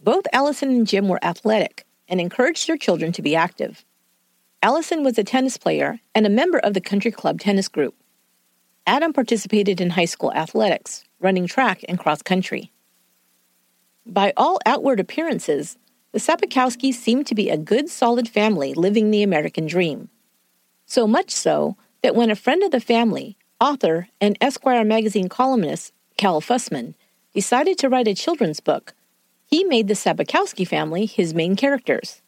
Both 0.00 0.26
Allison 0.32 0.70
and 0.70 0.86
Jim 0.86 1.08
were 1.08 1.24
athletic 1.24 1.86
and 2.08 2.20
encouraged 2.20 2.68
their 2.68 2.76
children 2.76 3.12
to 3.12 3.22
be 3.22 3.34
active. 3.34 3.84
Allison 4.62 5.02
was 5.02 5.18
a 5.18 5.24
tennis 5.24 5.56
player 5.56 6.00
and 6.14 6.26
a 6.26 6.30
member 6.30 6.58
of 6.58 6.74
the 6.74 6.80
country 6.80 7.10
club 7.10 7.40
tennis 7.40 7.68
group. 7.68 7.94
Adam 8.86 9.12
participated 9.12 9.80
in 9.80 9.90
high 9.90 10.04
school 10.04 10.32
athletics, 10.32 11.04
running 11.18 11.46
track 11.46 11.84
and 11.88 11.98
cross 11.98 12.22
country. 12.22 12.70
By 14.04 14.32
all 14.36 14.60
outward 14.66 15.00
appearances, 15.00 15.76
the 16.16 16.32
Sapikowskis 16.32 16.94
seemed 16.94 17.26
to 17.26 17.34
be 17.34 17.50
a 17.50 17.58
good, 17.58 17.90
solid 17.90 18.26
family 18.26 18.72
living 18.72 19.10
the 19.10 19.22
American 19.22 19.66
dream. 19.66 20.08
So 20.86 21.06
much 21.06 21.30
so 21.30 21.76
that 22.02 22.14
when 22.14 22.30
a 22.30 22.34
friend 22.34 22.62
of 22.62 22.70
the 22.70 22.80
family, 22.80 23.36
author 23.60 24.08
and 24.18 24.38
Esquire 24.40 24.82
magazine 24.82 25.28
columnist 25.28 25.92
Cal 26.16 26.40
Fussman 26.40 26.94
decided 27.34 27.76
to 27.76 27.90
write 27.90 28.08
a 28.08 28.14
children's 28.14 28.60
book, 28.60 28.94
he 29.44 29.62
made 29.64 29.88
the 29.88 29.94
Sapikowski 29.94 30.66
family 30.66 31.04
his 31.04 31.34
main 31.34 31.54
characters. 31.54 32.22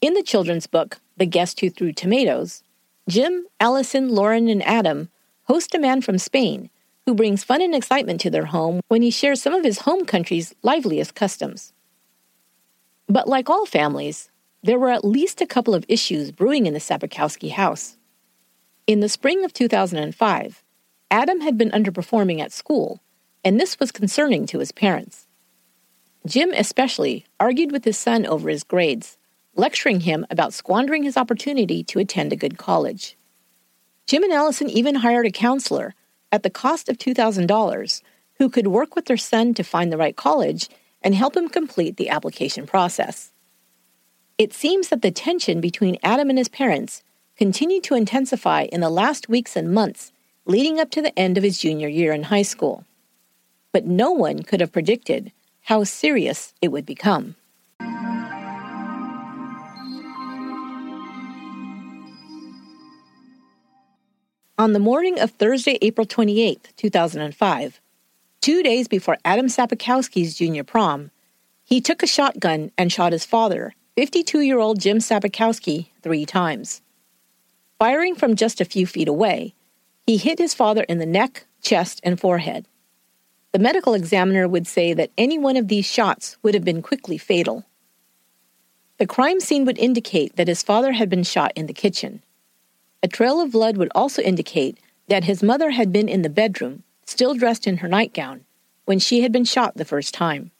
In 0.00 0.14
the 0.14 0.22
children's 0.24 0.66
book, 0.66 0.98
The 1.18 1.26
Guest 1.26 1.60
Who 1.60 1.70
Threw 1.70 1.92
Tomatoes, 1.92 2.64
Jim, 3.08 3.46
Allison, 3.60 4.08
Lauren, 4.08 4.48
and 4.48 4.66
Adam 4.66 5.08
host 5.44 5.72
a 5.72 5.78
man 5.78 6.00
from 6.00 6.18
Spain 6.18 6.68
who 7.06 7.14
brings 7.14 7.44
fun 7.44 7.62
and 7.62 7.76
excitement 7.76 8.20
to 8.22 8.30
their 8.30 8.46
home 8.46 8.80
when 8.88 9.02
he 9.02 9.10
shares 9.12 9.40
some 9.40 9.54
of 9.54 9.62
his 9.62 9.82
home 9.82 10.04
country's 10.04 10.52
liveliest 10.64 11.14
customs. 11.14 11.72
But 13.08 13.28
like 13.28 13.48
all 13.48 13.64
families, 13.66 14.30
there 14.62 14.78
were 14.78 14.90
at 14.90 15.04
least 15.04 15.40
a 15.40 15.46
couple 15.46 15.74
of 15.74 15.84
issues 15.88 16.30
brewing 16.30 16.66
in 16.66 16.74
the 16.74 16.80
Sapikowski 16.80 17.50
house. 17.50 17.96
In 18.86 19.00
the 19.00 19.08
spring 19.08 19.44
of 19.44 19.52
2005, 19.52 20.62
Adam 21.10 21.40
had 21.40 21.56
been 21.56 21.70
underperforming 21.70 22.40
at 22.40 22.52
school, 22.52 23.00
and 23.44 23.58
this 23.58 23.80
was 23.80 23.92
concerning 23.92 24.46
to 24.46 24.58
his 24.58 24.72
parents. 24.72 25.26
Jim, 26.26 26.52
especially, 26.52 27.24
argued 27.40 27.72
with 27.72 27.84
his 27.84 27.96
son 27.96 28.26
over 28.26 28.50
his 28.50 28.64
grades, 28.64 29.16
lecturing 29.54 30.00
him 30.00 30.26
about 30.28 30.52
squandering 30.52 31.02
his 31.02 31.16
opportunity 31.16 31.82
to 31.84 31.98
attend 31.98 32.32
a 32.32 32.36
good 32.36 32.58
college. 32.58 33.16
Jim 34.06 34.22
and 34.22 34.32
Allison 34.32 34.68
even 34.68 34.96
hired 34.96 35.26
a 35.26 35.30
counselor 35.30 35.94
at 36.30 36.42
the 36.42 36.50
cost 36.50 36.88
of 36.88 36.98
$2,000 36.98 38.02
who 38.34 38.50
could 38.50 38.66
work 38.66 38.94
with 38.94 39.06
their 39.06 39.16
son 39.16 39.54
to 39.54 39.62
find 39.62 39.90
the 39.90 39.96
right 39.96 40.16
college 40.16 40.68
and 41.02 41.14
help 41.14 41.36
him 41.36 41.48
complete 41.48 41.96
the 41.96 42.08
application 42.08 42.66
process. 42.66 43.32
It 44.36 44.52
seems 44.52 44.88
that 44.88 45.02
the 45.02 45.10
tension 45.10 45.60
between 45.60 45.98
Adam 46.02 46.28
and 46.28 46.38
his 46.38 46.48
parents 46.48 47.02
continued 47.36 47.84
to 47.84 47.94
intensify 47.94 48.62
in 48.72 48.80
the 48.80 48.90
last 48.90 49.28
weeks 49.28 49.56
and 49.56 49.72
months 49.72 50.12
leading 50.44 50.80
up 50.80 50.90
to 50.90 51.02
the 51.02 51.16
end 51.18 51.36
of 51.36 51.44
his 51.44 51.58
junior 51.58 51.88
year 51.88 52.12
in 52.12 52.24
high 52.24 52.42
school. 52.42 52.84
But 53.72 53.84
no 53.84 54.10
one 54.10 54.42
could 54.42 54.60
have 54.60 54.72
predicted 54.72 55.30
how 55.62 55.84
serious 55.84 56.54
it 56.62 56.68
would 56.68 56.86
become. 56.86 57.36
On 64.58 64.72
the 64.72 64.80
morning 64.80 65.20
of 65.20 65.30
Thursday, 65.30 65.78
April 65.82 66.04
28, 66.04 66.72
2005, 66.76 67.80
two 68.40 68.62
days 68.62 68.88
before 68.88 69.18
Adam 69.24 69.46
Sapikowski's 69.46 70.34
junior 70.34 70.64
prom, 70.64 71.10
he 71.64 71.80
took 71.80 72.02
a 72.02 72.06
shotgun 72.06 72.70
and 72.78 72.90
shot 72.90 73.12
his 73.12 73.24
father, 73.24 73.74
52 73.96 74.40
year 74.40 74.58
old 74.58 74.80
Jim 74.80 74.98
Sapikowski, 74.98 75.88
three 76.02 76.24
times. 76.24 76.80
Firing 77.78 78.14
from 78.14 78.36
just 78.36 78.60
a 78.60 78.64
few 78.64 78.86
feet 78.86 79.08
away, 79.08 79.54
he 80.06 80.16
hit 80.16 80.38
his 80.38 80.54
father 80.54 80.84
in 80.84 80.98
the 80.98 81.06
neck, 81.06 81.46
chest, 81.60 82.00
and 82.02 82.18
forehead. 82.18 82.66
The 83.52 83.58
medical 83.58 83.94
examiner 83.94 84.48
would 84.48 84.66
say 84.66 84.94
that 84.94 85.10
any 85.16 85.38
one 85.38 85.56
of 85.56 85.68
these 85.68 85.86
shots 85.86 86.36
would 86.42 86.54
have 86.54 86.64
been 86.64 86.82
quickly 86.82 87.18
fatal. 87.18 87.64
The 88.98 89.06
crime 89.06 89.40
scene 89.40 89.64
would 89.64 89.78
indicate 89.78 90.36
that 90.36 90.48
his 90.48 90.62
father 90.62 90.92
had 90.92 91.08
been 91.08 91.22
shot 91.22 91.52
in 91.54 91.66
the 91.66 91.72
kitchen. 91.72 92.22
A 93.02 93.08
trail 93.08 93.40
of 93.40 93.52
blood 93.52 93.76
would 93.76 93.90
also 93.94 94.22
indicate 94.22 94.78
that 95.08 95.24
his 95.24 95.42
mother 95.42 95.70
had 95.70 95.92
been 95.92 96.08
in 96.08 96.22
the 96.22 96.30
bedroom, 96.30 96.82
still 97.08 97.34
dressed 97.34 97.66
in 97.66 97.78
her 97.78 97.88
nightgown, 97.88 98.44
when 98.84 98.98
she 98.98 99.22
had 99.22 99.32
been 99.32 99.44
shot 99.44 99.76
the 99.76 99.84
first 99.84 100.12
time. 100.12 100.50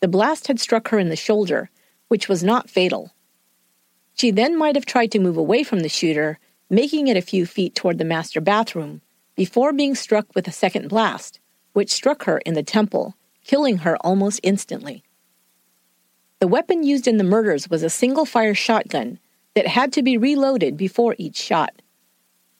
The 0.00 0.08
blast 0.08 0.46
had 0.46 0.58
struck 0.58 0.88
her 0.88 0.98
in 0.98 1.08
the 1.08 1.16
shoulder, 1.16 1.70
which 2.08 2.28
was 2.28 2.42
not 2.42 2.70
fatal. 2.70 3.12
She 4.14 4.30
then 4.30 4.56
might 4.58 4.76
have 4.76 4.86
tried 4.86 5.12
to 5.12 5.18
move 5.18 5.36
away 5.36 5.62
from 5.62 5.80
the 5.80 5.88
shooter, 5.88 6.38
making 6.70 7.08
it 7.08 7.16
a 7.16 7.22
few 7.22 7.46
feet 7.46 7.74
toward 7.74 7.98
the 7.98 8.04
master 8.04 8.40
bathroom, 8.40 9.02
before 9.36 9.72
being 9.72 9.94
struck 9.94 10.34
with 10.34 10.48
a 10.48 10.52
second 10.52 10.88
blast, 10.88 11.38
which 11.72 11.92
struck 11.92 12.24
her 12.24 12.38
in 12.38 12.54
the 12.54 12.62
temple, 12.62 13.14
killing 13.44 13.78
her 13.78 13.96
almost 14.00 14.40
instantly. 14.42 15.04
The 16.40 16.48
weapon 16.48 16.82
used 16.82 17.06
in 17.06 17.18
the 17.18 17.24
murders 17.24 17.68
was 17.68 17.82
a 17.82 17.90
single 17.90 18.24
fire 18.24 18.54
shotgun 18.54 19.18
that 19.54 19.66
had 19.66 19.92
to 19.92 20.02
be 20.02 20.16
reloaded 20.16 20.76
before 20.76 21.14
each 21.18 21.36
shot. 21.36 21.82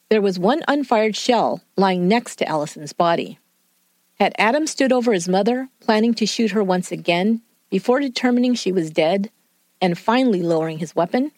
There 0.09 0.21
was 0.23 0.39
one 0.39 0.63
unfired 0.67 1.15
shell 1.15 1.61
lying 1.77 2.07
next 2.07 2.37
to 2.37 2.47
Allison's 2.47 2.93
body. 2.93 3.37
Had 4.19 4.33
Adam 4.39 4.65
stood 4.65 4.91
over 4.91 5.13
his 5.13 5.29
mother, 5.29 5.69
planning 5.79 6.15
to 6.15 6.25
shoot 6.25 6.49
her 6.51 6.63
once 6.63 6.91
again, 6.91 7.43
before 7.69 7.99
determining 7.99 8.55
she 8.55 8.71
was 8.71 8.89
dead, 8.89 9.29
and 9.79 9.97
finally 9.97 10.41
lowering 10.41 10.79
his 10.79 10.95
weapon? 10.95 11.31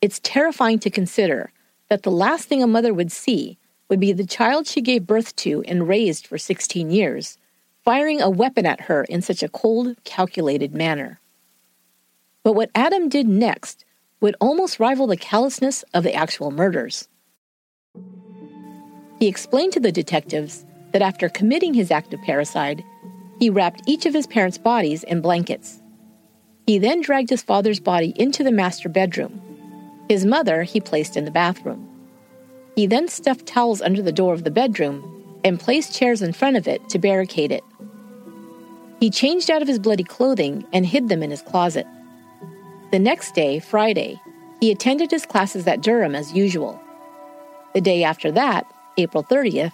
It's 0.00 0.18
terrifying 0.22 0.78
to 0.78 0.90
consider 0.90 1.52
that 1.90 2.04
the 2.04 2.10
last 2.10 2.48
thing 2.48 2.62
a 2.62 2.66
mother 2.66 2.94
would 2.94 3.12
see 3.12 3.58
would 3.90 4.00
be 4.00 4.12
the 4.12 4.26
child 4.26 4.66
she 4.66 4.80
gave 4.80 5.06
birth 5.06 5.36
to 5.36 5.62
and 5.68 5.86
raised 5.86 6.26
for 6.26 6.38
16 6.38 6.90
years, 6.90 7.36
firing 7.84 8.22
a 8.22 8.30
weapon 8.30 8.64
at 8.64 8.82
her 8.82 9.04
in 9.04 9.20
such 9.20 9.42
a 9.42 9.48
cold, 9.48 9.94
calculated 10.04 10.74
manner. 10.74 11.20
But 12.42 12.54
what 12.54 12.70
Adam 12.74 13.10
did 13.10 13.28
next 13.28 13.84
would 14.20 14.36
almost 14.40 14.80
rival 14.80 15.06
the 15.06 15.18
callousness 15.18 15.84
of 15.92 16.02
the 16.02 16.14
actual 16.14 16.50
murders. 16.50 17.08
He 19.18 19.26
explained 19.26 19.72
to 19.72 19.80
the 19.80 19.92
detectives 19.92 20.64
that 20.92 21.02
after 21.02 21.28
committing 21.28 21.74
his 21.74 21.90
act 21.90 22.14
of 22.14 22.20
parricide, 22.20 22.84
he 23.38 23.50
wrapped 23.50 23.82
each 23.86 24.06
of 24.06 24.14
his 24.14 24.26
parents' 24.26 24.58
bodies 24.58 25.04
in 25.04 25.20
blankets. 25.20 25.80
He 26.66 26.78
then 26.78 27.00
dragged 27.00 27.30
his 27.30 27.42
father's 27.42 27.80
body 27.80 28.12
into 28.16 28.44
the 28.44 28.52
master 28.52 28.88
bedroom 28.88 29.40
His 30.08 30.24
mother 30.24 30.62
he 30.62 30.80
placed 30.80 31.16
in 31.16 31.24
the 31.24 31.30
bathroom. 31.30 31.88
He 32.74 32.86
then 32.86 33.08
stuffed 33.08 33.46
towels 33.46 33.82
under 33.82 34.02
the 34.02 34.12
door 34.12 34.34
of 34.34 34.44
the 34.44 34.50
bedroom 34.50 35.40
and 35.44 35.60
placed 35.60 35.94
chairs 35.94 36.22
in 36.22 36.32
front 36.32 36.56
of 36.56 36.68
it 36.68 36.88
to 36.90 36.98
barricade 36.98 37.52
it. 37.52 37.64
He 39.00 39.10
changed 39.10 39.50
out 39.50 39.62
of 39.62 39.68
his 39.68 39.78
bloody 39.78 40.04
clothing 40.04 40.64
and 40.72 40.86
hid 40.86 41.08
them 41.08 41.22
in 41.22 41.30
his 41.30 41.42
closet. 41.42 41.86
The 42.90 42.98
next 42.98 43.34
day, 43.34 43.58
Friday, 43.58 44.20
he 44.60 44.70
attended 44.70 45.10
his 45.10 45.26
classes 45.26 45.66
at 45.66 45.82
Durham 45.82 46.14
as 46.14 46.32
usual. 46.32 46.80
The 47.78 47.82
day 47.82 48.02
after 48.02 48.32
that, 48.32 48.66
April 48.96 49.22
30th, 49.22 49.70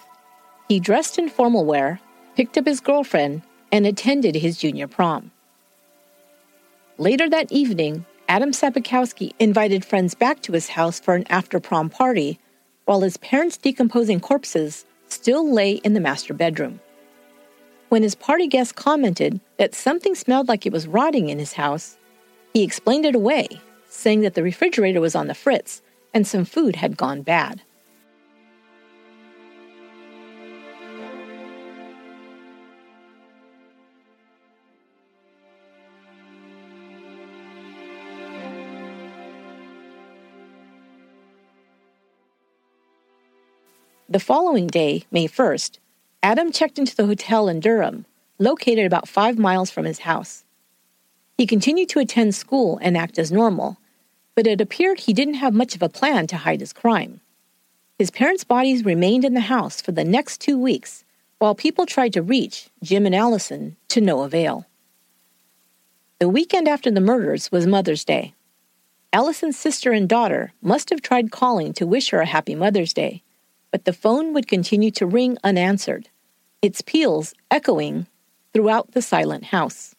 he 0.69 0.79
dressed 0.79 1.19
in 1.19 1.31
formal 1.31 1.65
wear, 1.65 2.01
picked 2.37 2.59
up 2.59 2.67
his 2.67 2.79
girlfriend, 2.79 3.41
and 3.73 3.87
attended 3.87 4.35
his 4.35 4.59
junior 4.59 4.87
prom. 4.87 5.31
Later 6.99 7.31
that 7.31 7.51
evening, 7.51 8.05
Adam 8.29 8.51
Sapikowski 8.51 9.33
invited 9.39 9.87
friends 9.87 10.15
back 10.15 10.43
to 10.43 10.53
his 10.53 10.69
house 10.69 11.01
for 11.01 11.15
an 11.15 11.25
after 11.31 11.59
prom 11.59 11.89
party, 11.89 12.39
while 12.85 13.01
his 13.01 13.17
parents' 13.17 13.57
decomposing 13.57 14.21
corpses 14.21 14.85
still 15.09 15.51
lay 15.51 15.77
in 15.77 15.95
the 15.95 15.99
master 15.99 16.35
bedroom. 16.35 16.81
When 17.89 18.03
his 18.03 18.15
party 18.15 18.49
guests 18.49 18.75
commented 18.75 19.41
that 19.57 19.75
something 19.75 20.15
smelled 20.15 20.47
like 20.47 20.67
it 20.67 20.75
was 20.75 20.87
rotting 20.87 21.31
in 21.31 21.39
his 21.39 21.55
house, 21.55 21.97
he 22.53 22.65
explained 22.65 23.07
it 23.07 23.15
away, 23.15 23.49
saying 23.89 24.21
that 24.21 24.35
the 24.35 24.43
refrigerator 24.43 25.01
was 25.01 25.15
on 25.15 25.27
the 25.27 25.35
fritz 25.35 25.81
and 26.13 26.27
some 26.27 26.45
food 26.45 26.77
had 26.77 26.99
gone 26.99 27.23
bad. 27.23 27.63
The 44.15 44.21
following 44.21 44.69
day, 44.69 45.07
May 45.11 45.27
1st, 45.27 45.79
Adam 46.23 46.53
checked 46.53 46.79
into 46.79 46.95
the 46.95 47.07
hotel 47.07 47.49
in 47.49 47.59
Durham, 47.59 48.07
located 48.39 48.87
about 48.87 49.09
five 49.09 49.41
miles 49.41 49.73
from 49.73 49.87
his 49.87 49.99
house. 49.99 50.45
He 51.37 51.49
continued 51.49 51.89
to 51.89 51.99
attend 51.99 52.37
school 52.37 52.79
and 52.81 52.97
act 52.97 53.19
as 53.19 53.33
normal, 53.33 53.79
but 54.37 54.47
it 54.47 54.61
appeared 54.61 55.01
he 55.01 55.13
didn't 55.13 55.43
have 55.43 55.53
much 55.53 55.75
of 55.75 55.83
a 55.83 55.89
plan 55.89 56.29
to 56.29 56.37
hide 56.37 56.61
his 56.61 56.73
crime. 56.73 57.23
His 57.99 58.13
parents' 58.13 58.45
bodies 58.45 58.85
remained 58.85 59.25
in 59.25 59.35
the 59.35 59.51
house 59.51 59.83
for 59.83 59.91
the 59.91 60.05
next 60.05 60.41
two 60.41 60.57
weeks 60.57 61.05
while 61.41 61.57
people 61.57 61.85
tried 61.85 62.13
to 62.13 62.23
reach 62.23 62.69
Jim 62.85 63.07
and 63.07 63.17
Allison 63.17 63.77
to 63.89 64.01
no 64.01 64.23
avail. 64.23 64.65
The 66.21 66.29
weekend 66.29 66.69
after 66.69 66.93
the 66.93 67.01
murders 67.01 67.51
was 67.51 67.67
Mother's 67.67 68.05
Day. 68.05 68.35
Allison's 69.13 69.59
sister 69.59 69.91
and 69.91 70.09
daughter 70.09 70.53
must 70.63 70.91
have 70.91 71.03
tried 71.03 71.33
calling 71.33 71.73
to 71.73 71.85
wish 71.85 72.11
her 72.11 72.21
a 72.21 72.27
happy 72.27 72.55
Mother's 72.55 72.93
Day 72.93 73.25
but 73.75 73.87
the 73.87 73.93
phone 73.93 74.33
would 74.33 74.47
continue 74.47 74.93
to 74.93 75.05
ring 75.05 75.37
unanswered, 75.43 76.09
its 76.63 76.81
peals 76.81 77.35
echoing 77.51 78.07
throughout 78.53 78.93
the 78.93 79.03
silent 79.03 79.43
house. 79.47 79.97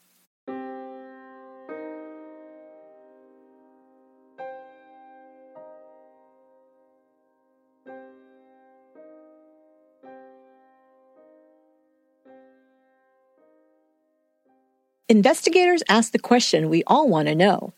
Investigators 15.10 15.84
ask 15.90 16.14
the 16.14 16.18
question 16.18 16.70
we 16.70 16.82
all 16.88 17.10
want 17.10 17.28
to 17.28 17.36
know 17.36 17.74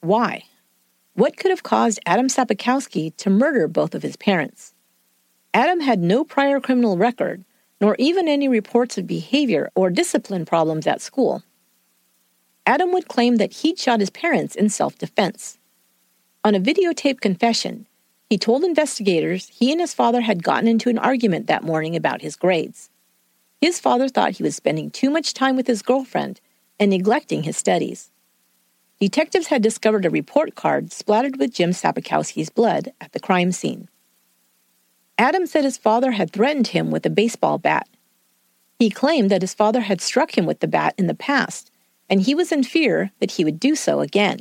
why? 0.00 0.42
What 1.14 1.36
could 1.36 1.52
have 1.52 1.62
caused 1.62 2.00
Adam 2.04 2.26
Sapikowski 2.26 3.16
to 3.18 3.30
murder 3.30 3.68
both 3.68 3.94
of 3.94 4.02
his 4.02 4.16
parents? 4.16 4.72
Adam 5.54 5.80
had 5.80 6.00
no 6.00 6.24
prior 6.24 6.60
criminal 6.60 6.96
record, 6.96 7.44
nor 7.80 7.96
even 7.98 8.28
any 8.28 8.48
reports 8.48 8.98
of 8.98 9.06
behavior 9.06 9.70
or 9.74 9.90
discipline 9.90 10.44
problems 10.44 10.86
at 10.86 11.00
school. 11.00 11.42
Adam 12.66 12.92
would 12.92 13.08
claim 13.08 13.36
that 13.36 13.52
he'd 13.52 13.78
shot 13.78 14.00
his 14.00 14.10
parents 14.10 14.54
in 14.54 14.68
self 14.68 14.98
defense. 14.98 15.58
On 16.44 16.54
a 16.54 16.60
videotape 16.60 17.20
confession, 17.20 17.86
he 18.28 18.38
told 18.38 18.64
investigators 18.64 19.48
he 19.48 19.70
and 19.70 19.80
his 19.80 19.94
father 19.94 20.20
had 20.20 20.42
gotten 20.42 20.68
into 20.68 20.88
an 20.88 20.98
argument 20.98 21.46
that 21.46 21.62
morning 21.62 21.94
about 21.94 22.22
his 22.22 22.36
grades. 22.36 22.90
His 23.60 23.78
father 23.78 24.08
thought 24.08 24.32
he 24.32 24.42
was 24.42 24.56
spending 24.56 24.90
too 24.90 25.10
much 25.10 25.32
time 25.32 25.56
with 25.56 25.66
his 25.66 25.82
girlfriend 25.82 26.40
and 26.78 26.90
neglecting 26.90 27.44
his 27.44 27.56
studies. 27.56 28.10
Detectives 29.00 29.46
had 29.48 29.62
discovered 29.62 30.04
a 30.04 30.10
report 30.10 30.54
card 30.54 30.92
splattered 30.92 31.38
with 31.38 31.54
Jim 31.54 31.70
Sapikowski's 31.70 32.50
blood 32.50 32.92
at 33.00 33.12
the 33.12 33.20
crime 33.20 33.52
scene. 33.52 33.88
Adam 35.18 35.46
said 35.46 35.64
his 35.64 35.78
father 35.78 36.12
had 36.12 36.30
threatened 36.30 36.68
him 36.68 36.90
with 36.90 37.06
a 37.06 37.10
baseball 37.10 37.58
bat. 37.58 37.88
He 38.78 38.90
claimed 38.90 39.30
that 39.30 39.40
his 39.40 39.54
father 39.54 39.80
had 39.80 40.00
struck 40.00 40.36
him 40.36 40.44
with 40.44 40.60
the 40.60 40.68
bat 40.68 40.94
in 40.98 41.06
the 41.06 41.14
past, 41.14 41.70
and 42.10 42.20
he 42.20 42.34
was 42.34 42.52
in 42.52 42.62
fear 42.62 43.10
that 43.20 43.32
he 43.32 43.44
would 43.44 43.58
do 43.58 43.74
so 43.74 44.00
again. 44.00 44.40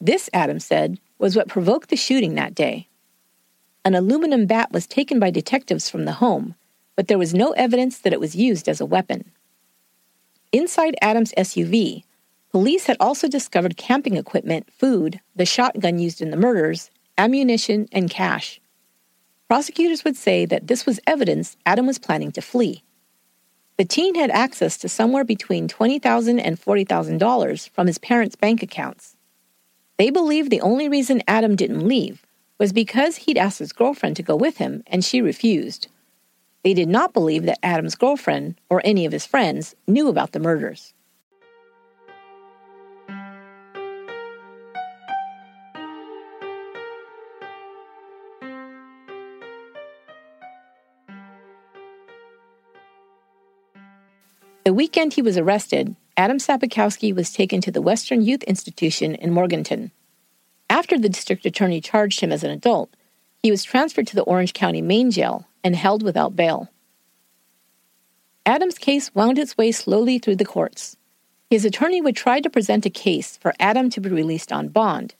This, 0.00 0.28
Adam 0.32 0.60
said, 0.60 0.98
was 1.18 1.34
what 1.34 1.48
provoked 1.48 1.88
the 1.88 1.96
shooting 1.96 2.34
that 2.34 2.54
day. 2.54 2.88
An 3.84 3.94
aluminum 3.94 4.46
bat 4.46 4.70
was 4.70 4.86
taken 4.86 5.18
by 5.18 5.30
detectives 5.30 5.88
from 5.88 6.04
the 6.04 6.12
home, 6.12 6.54
but 6.94 7.08
there 7.08 7.18
was 7.18 7.32
no 7.32 7.52
evidence 7.52 7.98
that 7.98 8.12
it 8.12 8.20
was 8.20 8.36
used 8.36 8.68
as 8.68 8.80
a 8.80 8.86
weapon. 8.86 9.32
Inside 10.52 10.96
Adam's 11.00 11.32
SUV, 11.32 12.04
police 12.50 12.86
had 12.86 12.96
also 13.00 13.28
discovered 13.28 13.76
camping 13.76 14.16
equipment, 14.16 14.70
food, 14.72 15.20
the 15.34 15.46
shotgun 15.46 15.98
used 15.98 16.20
in 16.20 16.30
the 16.30 16.36
murders, 16.36 16.90
ammunition, 17.16 17.88
and 17.92 18.10
cash. 18.10 18.60
Prosecutors 19.48 20.04
would 20.04 20.16
say 20.16 20.44
that 20.44 20.66
this 20.66 20.84
was 20.84 21.00
evidence 21.06 21.56
Adam 21.64 21.86
was 21.86 21.98
planning 21.98 22.30
to 22.32 22.42
flee. 22.42 22.82
The 23.78 23.86
teen 23.86 24.14
had 24.14 24.30
access 24.30 24.76
to 24.78 24.90
somewhere 24.90 25.24
between 25.24 25.68
$20,000 25.68 26.38
and 26.44 26.60
$40,000 26.60 27.70
from 27.70 27.86
his 27.86 27.96
parents' 27.96 28.36
bank 28.36 28.62
accounts. 28.62 29.16
They 29.96 30.10
believed 30.10 30.50
the 30.50 30.60
only 30.60 30.88
reason 30.88 31.22
Adam 31.26 31.56
didn't 31.56 31.88
leave 31.88 32.26
was 32.58 32.74
because 32.74 33.16
he'd 33.16 33.38
asked 33.38 33.60
his 33.60 33.72
girlfriend 33.72 34.16
to 34.16 34.22
go 34.22 34.36
with 34.36 34.58
him 34.58 34.82
and 34.86 35.02
she 35.02 35.22
refused. 35.22 35.88
They 36.62 36.74
did 36.74 36.88
not 36.88 37.14
believe 37.14 37.44
that 37.44 37.64
Adam's 37.64 37.94
girlfriend 37.94 38.60
or 38.68 38.82
any 38.84 39.06
of 39.06 39.12
his 39.12 39.24
friends 39.24 39.74
knew 39.86 40.08
about 40.08 40.32
the 40.32 40.40
murders. 40.40 40.92
The 54.68 54.74
weekend 54.74 55.14
he 55.14 55.22
was 55.22 55.38
arrested, 55.38 55.96
Adam 56.14 56.36
Sapikowski 56.36 57.14
was 57.14 57.32
taken 57.32 57.62
to 57.62 57.70
the 57.70 57.80
Western 57.80 58.20
Youth 58.20 58.42
Institution 58.42 59.14
in 59.14 59.32
Morganton. 59.32 59.92
After 60.68 60.98
the 60.98 61.08
district 61.08 61.46
attorney 61.46 61.80
charged 61.80 62.20
him 62.20 62.30
as 62.30 62.44
an 62.44 62.50
adult, 62.50 62.94
he 63.42 63.50
was 63.50 63.64
transferred 63.64 64.06
to 64.08 64.14
the 64.14 64.24
Orange 64.24 64.52
County 64.52 64.82
main 64.82 65.10
jail 65.10 65.46
and 65.64 65.74
held 65.74 66.02
without 66.02 66.36
bail. 66.36 66.68
Adam's 68.44 68.76
case 68.76 69.14
wound 69.14 69.38
its 69.38 69.56
way 69.56 69.72
slowly 69.72 70.18
through 70.18 70.36
the 70.36 70.44
courts. 70.44 70.98
His 71.48 71.64
attorney 71.64 72.02
would 72.02 72.14
try 72.14 72.38
to 72.42 72.50
present 72.50 72.84
a 72.84 72.90
case 72.90 73.38
for 73.38 73.54
Adam 73.58 73.88
to 73.88 74.02
be 74.02 74.10
released 74.10 74.52
on 74.52 74.68
bond, 74.68 75.14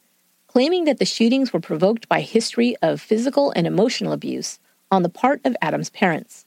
claiming 0.47 0.85
that 0.85 0.99
the 0.99 1.07
shootings 1.07 1.55
were 1.55 1.59
provoked 1.59 2.07
by 2.07 2.21
history 2.21 2.77
of 2.83 3.01
physical 3.01 3.51
and 3.57 3.67
emotional 3.67 4.13
abuse 4.13 4.59
on 4.91 5.03
the 5.03 5.09
part 5.09 5.41
of 5.47 5.57
Adam's 5.63 5.89
parents. 5.89 6.45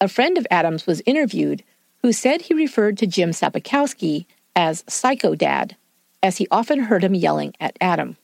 A 0.00 0.06
friend 0.06 0.38
of 0.38 0.46
Adam's 0.48 0.86
was 0.86 1.02
interviewed 1.04 1.64
who 2.02 2.12
said 2.12 2.42
he 2.42 2.54
referred 2.54 2.96
to 2.98 3.06
Jim 3.06 3.30
Sapikowski 3.30 4.26
as 4.54 4.84
Psycho 4.88 5.34
Dad, 5.34 5.76
as 6.22 6.38
he 6.38 6.48
often 6.50 6.80
heard 6.80 7.04
him 7.04 7.14
yelling 7.14 7.54
at 7.60 7.76
Adam. 7.80 8.16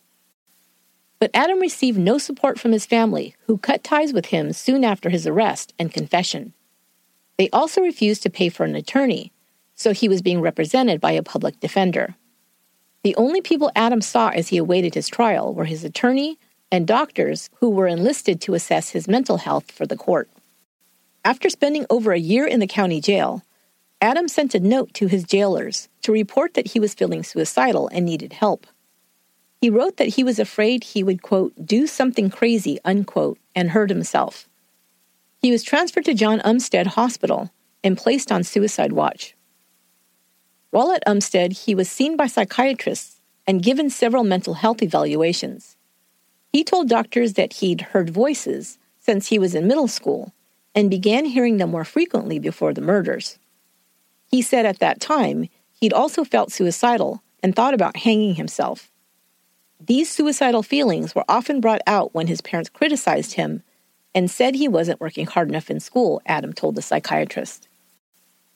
But 1.18 1.30
Adam 1.34 1.58
received 1.60 1.98
no 1.98 2.18
support 2.18 2.58
from 2.58 2.72
his 2.72 2.86
family, 2.86 3.34
who 3.46 3.58
cut 3.58 3.84
ties 3.84 4.12
with 4.12 4.26
him 4.26 4.52
soon 4.52 4.84
after 4.84 5.10
his 5.10 5.26
arrest 5.26 5.72
and 5.78 5.92
confession. 5.92 6.52
They 7.38 7.48
also 7.50 7.80
refused 7.80 8.22
to 8.24 8.30
pay 8.30 8.48
for 8.48 8.64
an 8.64 8.76
attorney, 8.76 9.32
so 9.74 9.92
he 9.92 10.08
was 10.08 10.22
being 10.22 10.40
represented 10.40 11.00
by 11.00 11.12
a 11.12 11.22
public 11.22 11.58
defender. 11.60 12.14
The 13.02 13.16
only 13.16 13.40
people 13.40 13.70
Adam 13.74 14.00
saw 14.00 14.28
as 14.30 14.48
he 14.48 14.56
awaited 14.56 14.94
his 14.94 15.08
trial 15.08 15.52
were 15.52 15.66
his 15.66 15.84
attorney 15.84 16.38
and 16.70 16.86
doctors 16.86 17.50
who 17.60 17.70
were 17.70 17.86
enlisted 17.86 18.40
to 18.40 18.54
assess 18.54 18.90
his 18.90 19.08
mental 19.08 19.36
health 19.38 19.70
for 19.70 19.86
the 19.86 19.96
court. 19.96 20.28
After 21.24 21.48
spending 21.48 21.86
over 21.90 22.12
a 22.12 22.18
year 22.18 22.46
in 22.46 22.60
the 22.60 22.66
county 22.66 23.00
jail, 23.00 23.42
Adam 24.04 24.28
sent 24.28 24.54
a 24.54 24.60
note 24.60 24.92
to 24.92 25.06
his 25.06 25.24
jailers 25.24 25.88
to 26.02 26.12
report 26.12 26.52
that 26.52 26.66
he 26.66 26.78
was 26.78 26.92
feeling 26.92 27.22
suicidal 27.22 27.88
and 27.88 28.04
needed 28.04 28.34
help. 28.34 28.66
He 29.62 29.70
wrote 29.70 29.96
that 29.96 30.08
he 30.08 30.22
was 30.22 30.38
afraid 30.38 30.84
he 30.84 31.02
would, 31.02 31.22
quote, 31.22 31.54
do 31.64 31.86
something 31.86 32.28
crazy, 32.28 32.78
unquote, 32.84 33.38
and 33.54 33.70
hurt 33.70 33.88
himself. 33.88 34.46
He 35.40 35.50
was 35.50 35.62
transferred 35.62 36.04
to 36.04 36.12
John 36.12 36.40
Umstead 36.40 36.88
Hospital 36.88 37.50
and 37.82 37.96
placed 37.96 38.30
on 38.30 38.44
suicide 38.44 38.92
watch. 38.92 39.34
While 40.68 40.92
at 40.92 41.06
Umstead, 41.06 41.64
he 41.64 41.74
was 41.74 41.90
seen 41.90 42.14
by 42.14 42.26
psychiatrists 42.26 43.22
and 43.46 43.62
given 43.62 43.88
several 43.88 44.22
mental 44.22 44.52
health 44.52 44.82
evaluations. 44.82 45.78
He 46.52 46.62
told 46.62 46.90
doctors 46.90 47.32
that 47.34 47.54
he'd 47.54 47.80
heard 47.80 48.10
voices 48.10 48.76
since 49.00 49.28
he 49.28 49.38
was 49.38 49.54
in 49.54 49.66
middle 49.66 49.88
school 49.88 50.34
and 50.74 50.90
began 50.90 51.24
hearing 51.24 51.56
them 51.56 51.70
more 51.70 51.86
frequently 51.86 52.38
before 52.38 52.74
the 52.74 52.82
murders. 52.82 53.38
He 54.26 54.42
said 54.42 54.66
at 54.66 54.80
that 54.80 55.00
time 55.00 55.48
he'd 55.80 55.92
also 55.92 56.24
felt 56.24 56.52
suicidal 56.52 57.22
and 57.42 57.54
thought 57.54 57.74
about 57.74 57.98
hanging 57.98 58.34
himself. 58.34 58.90
These 59.80 60.10
suicidal 60.10 60.62
feelings 60.62 61.14
were 61.14 61.24
often 61.28 61.60
brought 61.60 61.82
out 61.86 62.14
when 62.14 62.26
his 62.26 62.40
parents 62.40 62.70
criticized 62.70 63.34
him 63.34 63.62
and 64.14 64.30
said 64.30 64.54
he 64.54 64.68
wasn't 64.68 65.00
working 65.00 65.26
hard 65.26 65.48
enough 65.48 65.70
in 65.70 65.80
school, 65.80 66.22
Adam 66.24 66.52
told 66.52 66.74
the 66.74 66.82
psychiatrist. 66.82 67.68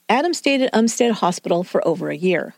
Adam 0.09 0.33
stayed 0.33 0.63
at 0.63 0.73
Umstead 0.73 1.11
Hospital 1.13 1.65
for 1.65 1.87
over 1.87 2.09
a 2.09 2.17
year. 2.17 2.55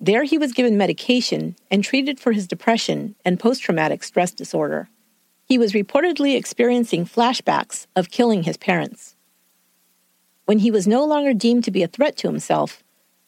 There 0.00 0.22
he 0.22 0.38
was 0.38 0.52
given 0.52 0.76
medication 0.76 1.56
and 1.72 1.82
treated 1.82 2.20
for 2.20 2.30
his 2.30 2.46
depression 2.46 3.16
and 3.24 3.40
post 3.40 3.62
traumatic 3.62 4.04
stress 4.04 4.30
disorder. 4.30 4.88
He 5.44 5.58
was 5.58 5.72
reportedly 5.72 6.36
experiencing 6.36 7.04
flashbacks 7.04 7.86
of 7.96 8.10
killing 8.10 8.44
his 8.44 8.56
parents. 8.56 9.16
When 10.48 10.60
he 10.60 10.70
was 10.70 10.88
no 10.88 11.04
longer 11.04 11.34
deemed 11.34 11.64
to 11.64 11.70
be 11.70 11.82
a 11.82 11.88
threat 11.88 12.16
to 12.16 12.26
himself, 12.26 12.82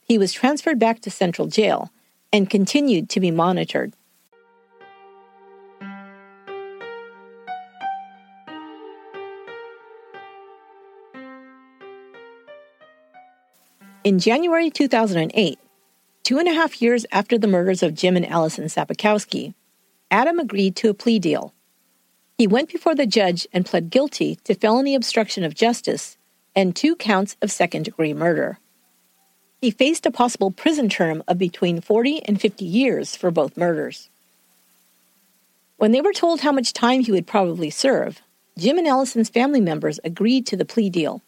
he 0.09 0.17
was 0.17 0.33
transferred 0.33 0.79
back 0.79 1.01
to 1.01 1.11
Central 1.11 1.49
Jail 1.49 1.93
and 2.33 2.49
continued 2.49 3.11
to 3.11 3.21
be 3.21 3.31
monitored. 3.31 3.93
In 14.03 14.19
January 14.19 14.71
2008, 14.71 15.59
two 16.23 16.39
and 16.39 16.49
a 16.49 16.55
half 16.55 16.81
years 16.81 17.05
after 17.13 17.37
the 17.37 17.47
murders 17.47 17.83
of 17.83 17.95
Jim 17.95 18.17
and 18.17 18.27
Allison 18.27 18.65
Sapikowski, 18.65 19.53
Adam 20.11 20.39
agreed 20.39 20.75
to 20.77 20.89
a 20.89 20.95
plea 20.95 21.19
deal. 21.19 21.53
He 22.39 22.47
went 22.47 22.73
before 22.73 22.95
the 22.95 23.05
judge 23.05 23.47
and 23.53 23.67
pled 23.67 23.91
guilty 23.91 24.37
to 24.45 24.55
felony 24.55 24.95
obstruction 24.95 25.45
of 25.45 25.55
justice 25.55 26.17
and 26.61 26.77
two 26.77 26.95
counts 26.95 27.39
of 27.41 27.51
second 27.51 27.87
degree 27.87 28.13
murder. 28.13 28.59
He 29.63 29.71
faced 29.71 30.05
a 30.05 30.11
possible 30.11 30.51
prison 30.51 30.91
term 30.91 31.23
of 31.27 31.39
between 31.39 31.81
40 31.81 32.23
and 32.27 32.39
50 32.39 32.67
years 32.67 33.17
for 33.17 33.31
both 33.31 33.57
murders. 33.57 34.11
When 35.79 35.93
they 35.93 36.03
were 36.03 36.13
told 36.13 36.43
how 36.43 36.53
much 36.53 36.75
time 36.75 37.01
he 37.01 37.13
would 37.13 37.27
probably 37.27 37.71
serve, 37.71 38.21
Jim 38.59 38.77
and 38.77 38.87
Allison's 38.87 39.31
family 39.31 39.63
members 39.63 40.01
agreed 40.05 40.47
to 40.47 40.57
the 40.57 40.67
plea 40.67 40.91
deal. 40.91 41.23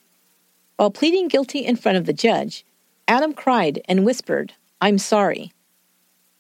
While 0.77 0.91
pleading 0.91 1.29
guilty 1.29 1.61
in 1.61 1.77
front 1.77 1.97
of 1.97 2.05
the 2.05 2.13
judge, 2.13 2.65
Adam 3.09 3.33
cried 3.33 3.81
and 3.89 4.05
whispered, 4.05 4.53
I'm 4.83 4.99
sorry. 4.99 5.51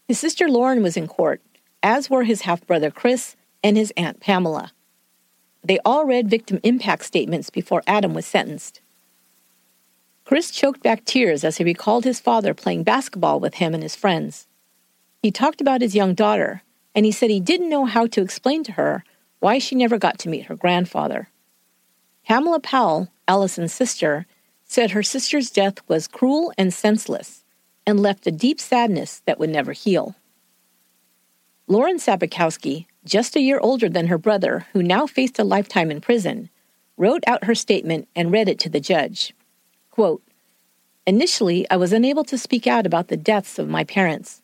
His 0.06 0.18
sister 0.18 0.50
Lauren 0.50 0.82
was 0.82 0.98
in 0.98 1.08
court, 1.08 1.40
as 1.82 2.10
were 2.10 2.24
his 2.24 2.42
half 2.42 2.66
brother 2.66 2.90
Chris 2.90 3.36
and 3.64 3.78
his 3.78 3.90
aunt 3.96 4.20
Pamela. 4.20 4.72
They 5.64 5.78
all 5.84 6.04
read 6.04 6.28
victim 6.28 6.58
impact 6.62 7.04
statements 7.04 7.50
before 7.50 7.82
Adam 7.86 8.14
was 8.14 8.26
sentenced. 8.26 8.80
Chris 10.24 10.50
choked 10.50 10.82
back 10.82 11.04
tears 11.04 11.44
as 11.44 11.58
he 11.58 11.64
recalled 11.64 12.04
his 12.04 12.20
father 12.20 12.54
playing 12.54 12.84
basketball 12.84 13.38
with 13.38 13.54
him 13.54 13.74
and 13.74 13.82
his 13.82 13.96
friends. 13.96 14.46
He 15.22 15.30
talked 15.30 15.60
about 15.60 15.82
his 15.82 15.94
young 15.94 16.14
daughter, 16.14 16.62
and 16.94 17.06
he 17.06 17.12
said 17.12 17.30
he 17.30 17.40
didn't 17.40 17.68
know 17.68 17.84
how 17.84 18.06
to 18.08 18.22
explain 18.22 18.64
to 18.64 18.72
her 18.72 19.04
why 19.40 19.58
she 19.58 19.74
never 19.74 19.98
got 19.98 20.18
to 20.20 20.28
meet 20.28 20.46
her 20.46 20.56
grandfather. 20.56 21.28
Pamela 22.26 22.60
Powell, 22.60 23.08
Allison's 23.28 23.72
sister, 23.72 24.26
said 24.64 24.92
her 24.92 25.02
sister's 25.02 25.50
death 25.50 25.78
was 25.88 26.08
cruel 26.08 26.52
and 26.56 26.72
senseless 26.72 27.44
and 27.86 28.00
left 28.00 28.26
a 28.26 28.30
deep 28.30 28.60
sadness 28.60 29.20
that 29.26 29.38
would 29.38 29.50
never 29.50 29.72
heal. 29.72 30.14
Lauren 31.66 31.98
Sapikowski, 31.98 32.86
just 33.04 33.36
a 33.36 33.40
year 33.40 33.58
older 33.60 33.88
than 33.88 34.06
her 34.06 34.18
brother, 34.18 34.66
who 34.72 34.82
now 34.82 35.06
faced 35.06 35.38
a 35.38 35.44
lifetime 35.44 35.90
in 35.90 36.00
prison, 36.00 36.50
wrote 36.96 37.24
out 37.26 37.44
her 37.44 37.54
statement 37.54 38.08
and 38.14 38.32
read 38.32 38.48
it 38.48 38.58
to 38.60 38.68
the 38.68 38.80
judge. 38.80 39.34
Quote, 39.90 40.22
Initially, 41.06 41.68
I 41.68 41.76
was 41.76 41.92
unable 41.92 42.24
to 42.24 42.38
speak 42.38 42.66
out 42.66 42.86
about 42.86 43.08
the 43.08 43.16
deaths 43.16 43.58
of 43.58 43.68
my 43.68 43.82
parents. 43.82 44.40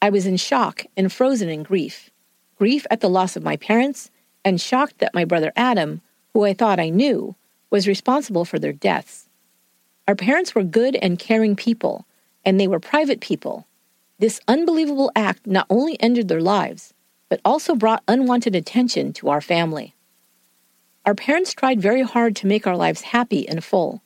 I 0.00 0.10
was 0.10 0.26
in 0.26 0.36
shock 0.36 0.84
and 0.96 1.12
frozen 1.12 1.48
in 1.48 1.62
grief 1.62 2.10
grief 2.56 2.86
at 2.90 3.00
the 3.00 3.10
loss 3.10 3.36
of 3.36 3.42
my 3.42 3.56
parents, 3.56 4.10
and 4.44 4.60
shocked 4.60 4.98
that 4.98 5.14
my 5.14 5.24
brother 5.24 5.52
Adam, 5.56 6.00
who 6.32 6.44
I 6.44 6.54
thought 6.54 6.80
I 6.80 6.88
knew, 6.88 7.34
was 7.70 7.88
responsible 7.88 8.44
for 8.44 8.58
their 8.58 8.72
deaths. 8.72 9.28
Our 10.08 10.14
parents 10.14 10.54
were 10.54 10.62
good 10.62 10.96
and 10.96 11.18
caring 11.18 11.56
people, 11.56 12.06
and 12.44 12.58
they 12.58 12.68
were 12.68 12.80
private 12.80 13.20
people. 13.20 13.66
This 14.18 14.40
unbelievable 14.48 15.10
act 15.14 15.46
not 15.46 15.66
only 15.68 16.00
ended 16.00 16.28
their 16.28 16.40
lives, 16.40 16.94
but 17.28 17.40
also 17.44 17.74
brought 17.74 18.02
unwanted 18.06 18.54
attention 18.54 19.12
to 19.14 19.28
our 19.28 19.40
family. 19.40 19.94
Our 21.04 21.14
parents 21.14 21.54
tried 21.54 21.80
very 21.80 22.02
hard 22.02 22.34
to 22.36 22.46
make 22.46 22.66
our 22.66 22.76
lives 22.76 23.02
happy 23.02 23.48
and 23.48 23.62
full. 23.62 24.02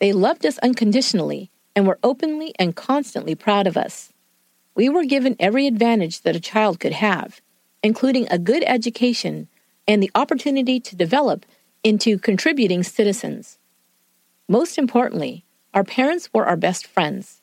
They 0.00 0.12
loved 0.12 0.44
us 0.44 0.58
unconditionally 0.58 1.50
and 1.74 1.86
were 1.86 1.98
openly 2.02 2.54
and 2.58 2.76
constantly 2.76 3.34
proud 3.34 3.66
of 3.66 3.76
us. 3.76 4.12
We 4.74 4.88
were 4.88 5.04
given 5.04 5.36
every 5.38 5.66
advantage 5.66 6.22
that 6.22 6.36
a 6.36 6.40
child 6.40 6.80
could 6.80 6.92
have, 6.92 7.40
including 7.82 8.26
a 8.30 8.38
good 8.38 8.62
education 8.66 9.48
and 9.88 10.02
the 10.02 10.10
opportunity 10.14 10.80
to 10.80 10.96
develop 10.96 11.46
into 11.82 12.18
contributing 12.18 12.82
citizens. 12.82 13.58
Most 14.48 14.76
importantly, 14.76 15.44
our 15.72 15.84
parents 15.84 16.28
were 16.32 16.46
our 16.46 16.56
best 16.56 16.86
friends. 16.86 17.40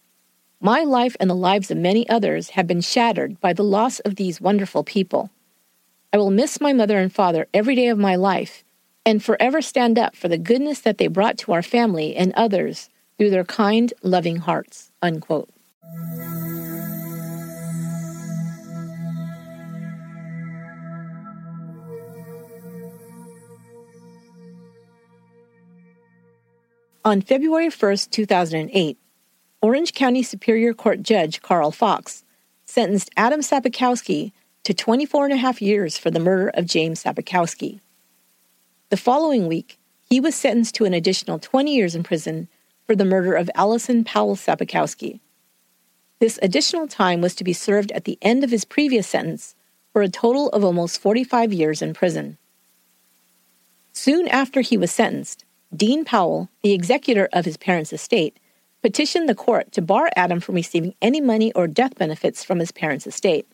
My 0.65 0.83
life 0.83 1.17
and 1.19 1.29
the 1.29 1.35
lives 1.35 1.71
of 1.71 1.77
many 1.77 2.07
others 2.07 2.51
have 2.51 2.67
been 2.67 2.79
shattered 2.79 3.41
by 3.41 3.51
the 3.51 3.65
loss 3.65 3.99
of 3.99 4.15
these 4.15 4.39
wonderful 4.39 4.85
people. 4.85 5.29
I 6.13 6.17
will 6.17 6.31
miss 6.31 6.61
my 6.61 6.71
mother 6.71 6.99
and 6.99 7.11
father 7.11 7.47
every 7.53 7.75
day 7.75 7.87
of 7.87 7.97
my 7.97 8.15
life 8.15 8.63
and 9.05 9.21
forever 9.21 9.61
stand 9.61 9.99
up 9.99 10.15
for 10.15 10.29
the 10.29 10.37
goodness 10.37 10.79
that 10.79 10.99
they 10.99 11.07
brought 11.07 11.37
to 11.39 11.51
our 11.51 11.61
family 11.61 12.15
and 12.15 12.31
others 12.35 12.89
through 13.17 13.31
their 13.31 13.43
kind, 13.43 13.93
loving 14.03 14.37
hearts. 14.37 14.89
Unquote. 15.01 15.49
On 27.03 27.19
February 27.19 27.67
1st, 27.67 28.11
2008, 28.11 28.97
Orange 29.63 29.93
County 29.93 30.23
Superior 30.23 30.73
Court 30.73 31.01
Judge 31.01 31.41
Carl 31.41 31.71
Fox 31.71 32.25
sentenced 32.65 33.09
Adam 33.15 33.39
Sapikowski 33.39 34.33
to 34.65 34.73
24 34.73 35.23
and 35.23 35.33
a 35.33 35.37
half 35.37 35.61
years 35.61 35.97
for 35.97 36.11
the 36.11 36.19
murder 36.19 36.49
of 36.49 36.65
James 36.65 37.01
Sapikowski. 37.01 37.79
The 38.89 38.97
following 38.97 39.47
week, 39.47 39.79
he 40.09 40.19
was 40.19 40.35
sentenced 40.35 40.75
to 40.75 40.83
an 40.83 40.93
additional 40.93 41.39
20 41.39 41.73
years 41.73 41.95
in 41.95 42.03
prison 42.03 42.49
for 42.85 42.93
the 42.93 43.05
murder 43.05 43.35
of 43.35 43.49
Allison 43.55 44.03
Powell 44.03 44.35
Sapikowski. 44.35 45.21
This 46.19 46.37
additional 46.41 46.89
time 46.89 47.21
was 47.21 47.33
to 47.35 47.45
be 47.45 47.53
served 47.53 47.93
at 47.93 48.03
the 48.03 48.17
end 48.21 48.43
of 48.43 48.51
his 48.51 48.65
previous 48.65 49.07
sentence 49.07 49.55
for 49.93 50.01
a 50.01 50.09
total 50.09 50.49
of 50.49 50.65
almost 50.65 50.99
45 50.99 51.53
years 51.53 51.81
in 51.81 51.93
prison. 51.93 52.37
Soon 53.93 54.27
after 54.27 54.59
he 54.59 54.75
was 54.75 54.91
sentenced, 54.91 55.45
Dean 55.73 56.03
Powell, 56.03 56.49
the 56.63 56.73
executor 56.73 57.29
of 57.31 57.45
his 57.45 57.55
parents' 57.55 57.93
estate, 57.93 58.37
petitioned 58.83 59.29
the 59.29 59.33
court 59.33 59.71
to 59.71 59.81
bar 59.81 60.09
Adam 60.15 60.41
from 60.41 60.55
receiving 60.55 60.93
any 61.01 61.21
money 61.21 61.53
or 61.53 61.67
death 61.67 61.95
benefits 61.95 62.43
from 62.43 62.59
his 62.59 62.71
parents' 62.71 63.07
estate. 63.07 63.47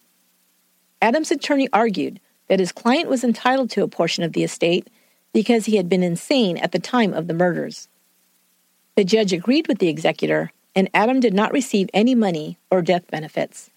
Adam's 1.01 1.31
attorney 1.31 1.69
argued 1.71 2.19
that 2.47 2.59
his 2.59 2.71
client 2.71 3.07
was 3.07 3.23
entitled 3.23 3.69
to 3.69 3.83
a 3.83 3.87
portion 3.87 4.23
of 4.23 4.33
the 4.33 4.43
estate 4.43 4.89
because 5.31 5.65
he 5.65 5.77
had 5.77 5.87
been 5.87 6.01
insane 6.01 6.57
at 6.57 6.71
the 6.71 6.79
time 6.79 7.13
of 7.13 7.27
the 7.27 7.33
murders. 7.33 7.87
The 8.95 9.03
judge 9.03 9.31
agreed 9.31 9.67
with 9.67 9.77
the 9.77 9.87
executor, 9.87 10.51
and 10.75 10.89
Adam 10.93 11.19
did 11.19 11.33
not 11.33 11.53
receive 11.53 11.89
any 11.93 12.15
money 12.15 12.57
or 12.71 12.81
death 12.81 13.05
benefits. 13.07 13.69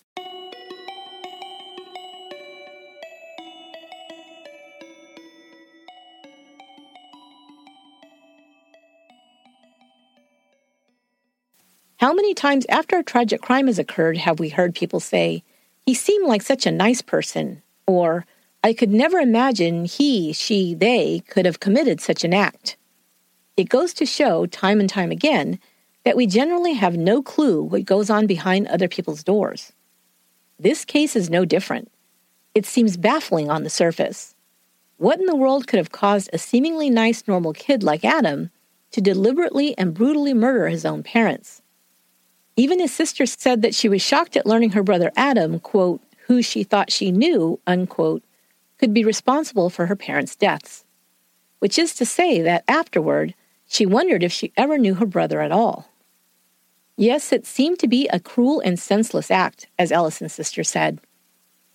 How 12.02 12.12
many 12.12 12.34
times 12.34 12.66
after 12.68 12.98
a 12.98 13.04
tragic 13.04 13.42
crime 13.42 13.68
has 13.68 13.78
occurred 13.78 14.18
have 14.18 14.40
we 14.40 14.48
heard 14.48 14.74
people 14.74 14.98
say, 14.98 15.44
he 15.86 15.94
seemed 15.94 16.26
like 16.26 16.42
such 16.42 16.66
a 16.66 16.72
nice 16.72 17.00
person, 17.00 17.62
or 17.86 18.26
I 18.64 18.72
could 18.72 18.90
never 18.90 19.18
imagine 19.18 19.84
he, 19.84 20.32
she, 20.32 20.74
they 20.74 21.22
could 21.28 21.46
have 21.46 21.60
committed 21.60 22.00
such 22.00 22.24
an 22.24 22.34
act. 22.34 22.76
It 23.56 23.68
goes 23.68 23.94
to 23.94 24.04
show, 24.04 24.46
time 24.46 24.80
and 24.80 24.90
time 24.90 25.12
again, 25.12 25.60
that 26.04 26.16
we 26.16 26.26
generally 26.26 26.72
have 26.72 26.96
no 26.96 27.22
clue 27.22 27.62
what 27.62 27.84
goes 27.84 28.10
on 28.10 28.26
behind 28.26 28.66
other 28.66 28.88
people's 28.88 29.22
doors. 29.22 29.72
This 30.58 30.84
case 30.84 31.14
is 31.14 31.30
no 31.30 31.44
different. 31.44 31.88
It 32.52 32.66
seems 32.66 32.96
baffling 32.96 33.48
on 33.48 33.62
the 33.62 33.70
surface. 33.70 34.34
What 34.96 35.20
in 35.20 35.26
the 35.26 35.36
world 35.36 35.68
could 35.68 35.78
have 35.78 35.92
caused 35.92 36.30
a 36.32 36.38
seemingly 36.38 36.90
nice, 36.90 37.28
normal 37.28 37.52
kid 37.52 37.84
like 37.84 38.04
Adam 38.04 38.50
to 38.90 39.00
deliberately 39.00 39.78
and 39.78 39.94
brutally 39.94 40.34
murder 40.34 40.66
his 40.66 40.84
own 40.84 41.04
parents? 41.04 41.61
Even 42.56 42.80
his 42.80 42.92
sister 42.92 43.24
said 43.26 43.62
that 43.62 43.74
she 43.74 43.88
was 43.88 44.02
shocked 44.02 44.36
at 44.36 44.46
learning 44.46 44.70
her 44.70 44.82
brother 44.82 45.10
Adam, 45.16 45.58
quote, 45.58 46.02
who 46.26 46.42
she 46.42 46.64
thought 46.64 46.92
she 46.92 47.10
knew, 47.10 47.58
unquote, 47.66 48.22
could 48.78 48.92
be 48.92 49.04
responsible 49.04 49.70
for 49.70 49.86
her 49.86 49.96
parents' 49.96 50.36
deaths. 50.36 50.84
Which 51.60 51.78
is 51.78 51.94
to 51.94 52.04
say 52.04 52.42
that 52.42 52.64
afterward, 52.68 53.34
she 53.66 53.86
wondered 53.86 54.22
if 54.22 54.32
she 54.32 54.52
ever 54.56 54.76
knew 54.76 54.94
her 54.94 55.06
brother 55.06 55.40
at 55.40 55.52
all. 55.52 55.88
Yes, 56.96 57.32
it 57.32 57.46
seemed 57.46 57.78
to 57.78 57.88
be 57.88 58.06
a 58.08 58.20
cruel 58.20 58.60
and 58.60 58.78
senseless 58.78 59.30
act, 59.30 59.66
as 59.78 59.90
Allison's 59.90 60.34
sister 60.34 60.62
said. 60.62 61.00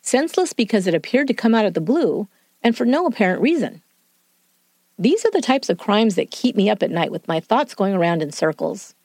Senseless 0.02 0.54
because 0.54 0.86
it 0.86 0.94
appeared 0.94 1.28
to 1.28 1.34
come 1.34 1.56
out 1.56 1.66
of 1.66 1.74
the 1.74 1.82
blue 1.82 2.28
and 2.62 2.78
for 2.78 2.86
no 2.86 3.06
apparent 3.06 3.42
reason. 3.42 3.82
These 5.00 5.26
are 5.26 5.32
the 5.32 5.42
types 5.42 5.70
of 5.70 5.78
crimes 5.78 6.16
that 6.16 6.32
keep 6.32 6.56
me 6.56 6.70
up 6.70 6.84
at 6.84 6.92
night 6.92 7.12
with 7.12 7.28
my 7.28 7.40
thoughts 7.40 7.76
going 7.76 7.94
around 7.94 8.22
in 8.22 8.32
circles. 8.32 8.96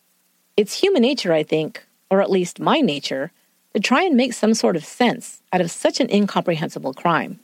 It's 0.56 0.80
human 0.80 1.02
nature, 1.02 1.32
I 1.32 1.42
think, 1.42 1.84
or 2.10 2.20
at 2.20 2.30
least 2.30 2.60
my 2.60 2.80
nature, 2.80 3.32
to 3.74 3.80
try 3.80 4.02
and 4.02 4.16
make 4.16 4.32
some 4.32 4.54
sort 4.54 4.76
of 4.76 4.84
sense 4.84 5.42
out 5.52 5.60
of 5.60 5.70
such 5.70 6.00
an 6.00 6.10
incomprehensible 6.10 6.94
crime. 6.94 7.40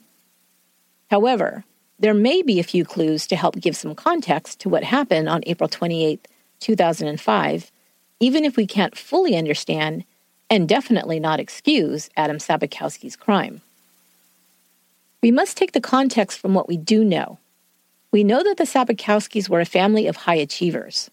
However, 1.10 1.64
there 1.98 2.14
may 2.14 2.42
be 2.42 2.60
a 2.60 2.64
few 2.64 2.84
clues 2.84 3.26
to 3.26 3.36
help 3.36 3.56
give 3.56 3.76
some 3.76 3.94
context 3.94 4.60
to 4.60 4.68
what 4.68 4.84
happened 4.84 5.28
on 5.28 5.42
April 5.46 5.68
28, 5.68 6.28
2005, 6.60 7.72
even 8.20 8.44
if 8.44 8.56
we 8.56 8.66
can't 8.66 8.96
fully 8.96 9.36
understand 9.36 10.04
and 10.50 10.68
definitely 10.68 11.18
not 11.18 11.40
excuse 11.40 12.10
Adam 12.16 12.38
Sapikowski's 12.38 13.16
crime. 13.16 13.60
We 15.22 15.30
must 15.30 15.56
take 15.56 15.72
the 15.72 15.80
context 15.80 16.38
from 16.38 16.54
what 16.54 16.68
we 16.68 16.76
do 16.76 17.04
know 17.04 17.38
we 18.10 18.24
know 18.24 18.42
that 18.42 18.56
the 18.56 18.64
Sapikowskis 18.64 19.48
were 19.48 19.60
a 19.60 19.66
family 19.66 20.06
of 20.06 20.16
high 20.16 20.36
achievers. 20.36 21.10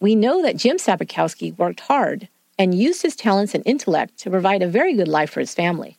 We 0.00 0.14
know 0.14 0.42
that 0.42 0.56
Jim 0.56 0.76
Sapikowski 0.76 1.56
worked 1.58 1.80
hard 1.80 2.28
and 2.58 2.74
used 2.74 3.02
his 3.02 3.16
talents 3.16 3.54
and 3.54 3.62
intellect 3.66 4.18
to 4.18 4.30
provide 4.30 4.62
a 4.62 4.68
very 4.68 4.94
good 4.94 5.08
life 5.08 5.30
for 5.30 5.40
his 5.40 5.54
family. 5.54 5.98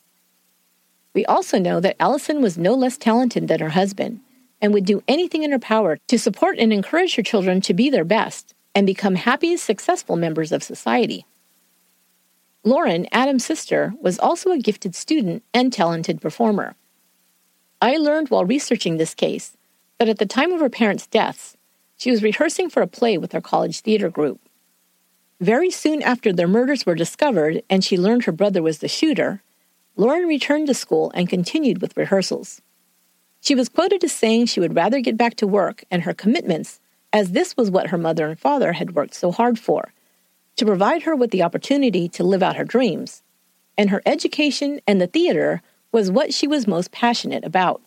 We 1.14 1.24
also 1.26 1.58
know 1.58 1.80
that 1.80 1.96
Allison 2.00 2.40
was 2.40 2.56
no 2.56 2.74
less 2.74 2.96
talented 2.96 3.48
than 3.48 3.60
her 3.60 3.70
husband 3.70 4.20
and 4.60 4.72
would 4.72 4.84
do 4.84 5.02
anything 5.08 5.42
in 5.42 5.52
her 5.52 5.58
power 5.58 5.98
to 6.08 6.18
support 6.18 6.58
and 6.58 6.72
encourage 6.72 7.16
her 7.16 7.22
children 7.22 7.60
to 7.62 7.74
be 7.74 7.90
their 7.90 8.04
best 8.04 8.54
and 8.74 8.86
become 8.86 9.16
happy, 9.16 9.56
successful 9.56 10.16
members 10.16 10.52
of 10.52 10.62
society. 10.62 11.26
Lauren, 12.62 13.06
Adam's 13.10 13.44
sister, 13.44 13.94
was 14.00 14.18
also 14.18 14.50
a 14.50 14.58
gifted 14.58 14.94
student 14.94 15.42
and 15.52 15.72
talented 15.72 16.20
performer. 16.20 16.74
I 17.80 17.96
learned 17.96 18.28
while 18.28 18.44
researching 18.44 18.96
this 18.96 19.14
case 19.14 19.56
that 19.98 20.08
at 20.08 20.18
the 20.18 20.26
time 20.26 20.52
of 20.52 20.60
her 20.60 20.68
parents' 20.68 21.06
deaths, 21.06 21.56
she 22.00 22.10
was 22.10 22.22
rehearsing 22.22 22.70
for 22.70 22.80
a 22.80 22.86
play 22.86 23.18
with 23.18 23.32
her 23.32 23.42
college 23.42 23.80
theater 23.80 24.08
group. 24.08 24.40
Very 25.38 25.70
soon 25.70 26.02
after 26.02 26.32
their 26.32 26.48
murders 26.48 26.86
were 26.86 26.94
discovered 26.94 27.62
and 27.68 27.84
she 27.84 27.98
learned 27.98 28.24
her 28.24 28.32
brother 28.32 28.62
was 28.62 28.78
the 28.78 28.88
shooter, 28.88 29.42
Lauren 29.96 30.26
returned 30.26 30.66
to 30.68 30.72
school 30.72 31.12
and 31.14 31.28
continued 31.28 31.82
with 31.82 31.98
rehearsals. 31.98 32.62
She 33.42 33.54
was 33.54 33.68
quoted 33.68 34.02
as 34.02 34.12
saying 34.12 34.46
she 34.46 34.60
would 34.60 34.74
rather 34.74 35.00
get 35.00 35.18
back 35.18 35.34
to 35.36 35.46
work 35.46 35.84
and 35.90 36.04
her 36.04 36.14
commitments, 36.14 36.80
as 37.12 37.32
this 37.32 37.54
was 37.54 37.70
what 37.70 37.88
her 37.88 37.98
mother 37.98 38.28
and 38.28 38.40
father 38.40 38.72
had 38.72 38.94
worked 38.94 39.14
so 39.14 39.30
hard 39.30 39.58
for 39.58 39.92
to 40.56 40.64
provide 40.64 41.02
her 41.02 41.14
with 41.14 41.32
the 41.32 41.42
opportunity 41.42 42.08
to 42.08 42.24
live 42.24 42.42
out 42.42 42.56
her 42.56 42.64
dreams. 42.64 43.22
And 43.76 43.90
her 43.90 44.00
education 44.06 44.80
and 44.86 45.02
the 45.02 45.06
theater 45.06 45.60
was 45.92 46.10
what 46.10 46.32
she 46.32 46.46
was 46.46 46.66
most 46.66 46.92
passionate 46.92 47.44
about. 47.44 47.82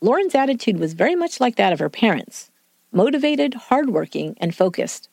Lauren's 0.00 0.34
attitude 0.34 0.80
was 0.80 0.94
very 0.94 1.14
much 1.14 1.38
like 1.38 1.54
that 1.56 1.72
of 1.72 1.78
her 1.78 1.88
parents 1.88 2.50
motivated, 2.92 3.54
hardworking, 3.54 4.36
and 4.40 4.54
focused. 4.54 5.08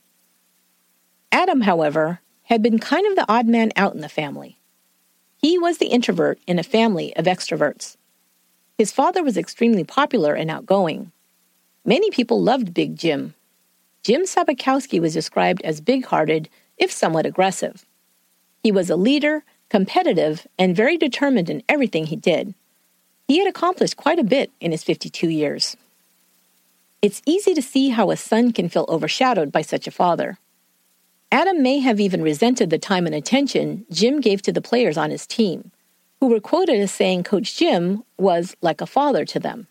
Adam, 1.32 1.62
however, 1.62 2.22
had 2.44 2.62
been 2.62 2.80
kind 2.80 3.06
of 3.08 3.16
the 3.16 3.26
odd 3.32 3.48
man 3.48 3.72
out 3.76 3.94
in 3.94 4.02
the 4.02 4.10
family. 4.10 4.58
He 5.38 5.60
was 5.60 5.78
the 5.78 5.88
introvert 5.88 6.40
in 6.48 6.60
a 6.60 6.64
family 6.64 7.16
of 7.16 7.26
extroverts. 7.26 7.98
His 8.78 8.92
father 8.92 9.24
was 9.24 9.38
extremely 9.38 9.84
popular 9.84 10.34
and 10.34 10.50
outgoing. 10.50 11.12
Many 11.84 12.10
people 12.10 12.42
loved 12.42 12.74
Big 12.74 12.98
Jim. 12.98 13.34
Jim 14.04 14.24
Sapikowski 14.24 15.00
was 15.00 15.14
described 15.14 15.62
as 15.64 15.82
big 15.82 16.06
hearted, 16.06 16.50
if 16.78 16.92
somewhat 16.92 17.26
aggressive. 17.26 17.86
He 18.64 18.72
was 18.72 18.90
a 18.90 18.96
leader, 18.96 19.44
competitive, 19.70 20.48
and 20.58 20.76
very 20.76 20.98
determined 20.98 21.50
in 21.50 21.64
everything 21.70 22.06
he 22.06 22.16
did. 22.16 22.54
He 23.28 23.40
had 23.40 23.48
accomplished 23.48 23.98
quite 23.98 24.20
a 24.20 24.24
bit 24.24 24.52
in 24.60 24.72
his 24.72 24.84
52 24.84 25.30
years. 25.30 25.78
It's 27.06 27.22
easy 27.28 27.54
to 27.54 27.62
see 27.62 27.90
how 27.90 28.10
a 28.10 28.18
son 28.18 28.52
can 28.52 28.68
feel 28.68 28.88
overshadowed 28.90 29.52
by 29.52 29.62
such 29.62 29.86
a 29.86 29.92
father. 29.92 30.40
Adam 31.32 31.62
may 31.62 31.78
have 31.78 32.00
even 32.00 32.24
resented 32.24 32.72
the 32.72 32.80
time 32.80 33.06
and 33.06 33.14
attention 33.14 33.86
Jim 33.92 34.20
gave 34.22 34.42
to 34.42 34.52
the 34.52 34.60
players 34.60 34.98
on 34.98 35.12
his 35.12 35.28
team, 35.28 35.70
who 36.20 36.26
were 36.26 36.40
quoted 36.40 36.80
as 36.80 36.92
saying 36.92 37.22
Coach 37.22 37.56
Jim 37.58 38.04
was 38.18 38.58
like 38.62 38.82
a 38.82 38.88
father 38.88 39.24
to 39.24 39.40
them. 39.40 39.68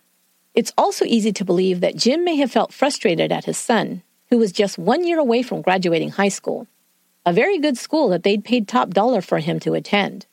It's 0.55 0.73
also 0.79 1.05
easy 1.07 1.33
to 1.33 1.45
believe 1.45 1.81
that 1.81 1.97
Jim 1.97 2.25
may 2.25 2.37
have 2.37 2.53
felt 2.53 2.73
frustrated 2.73 3.33
at 3.33 3.47
his 3.47 3.59
son, 3.59 4.05
who 4.31 4.39
was 4.39 4.53
just 4.53 4.79
one 4.79 5.05
year 5.05 5.19
away 5.19 5.43
from 5.43 5.61
graduating 5.61 6.11
high 6.11 6.29
school, 6.29 6.69
a 7.27 7.33
very 7.33 7.59
good 7.59 7.77
school 7.77 8.11
that 8.11 8.23
they'd 8.23 8.45
paid 8.45 8.69
top 8.69 8.91
dollar 8.91 9.21
for 9.21 9.41
him 9.41 9.59
to 9.59 9.75
attend. 9.75 10.27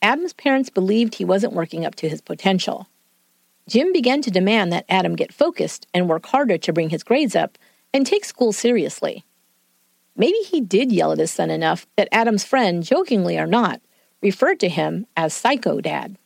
Adam's 0.00 0.34
parents 0.34 0.70
believed 0.70 1.16
he 1.16 1.24
wasn't 1.24 1.52
working 1.52 1.84
up 1.84 1.96
to 1.96 2.08
his 2.08 2.20
potential. 2.20 2.86
Jim 3.68 3.92
began 3.92 4.22
to 4.22 4.30
demand 4.30 4.72
that 4.72 4.84
Adam 4.88 5.14
get 5.16 5.32
focused 5.32 5.86
and 5.94 6.08
work 6.08 6.26
harder 6.26 6.58
to 6.58 6.72
bring 6.72 6.90
his 6.90 7.02
grades 7.02 7.36
up 7.36 7.58
and 7.94 8.06
take 8.06 8.24
school 8.24 8.52
seriously. 8.52 9.24
Maybe 10.16 10.38
he 10.38 10.60
did 10.60 10.92
yell 10.92 11.12
at 11.12 11.18
his 11.18 11.30
son 11.30 11.50
enough 11.50 11.86
that 11.96 12.08
Adam's 12.12 12.44
friend, 12.44 12.82
jokingly 12.82 13.38
or 13.38 13.46
not, 13.46 13.80
referred 14.20 14.60
to 14.60 14.68
him 14.68 15.06
as 15.16 15.32
Psycho 15.32 15.80
Dad. 15.80 16.16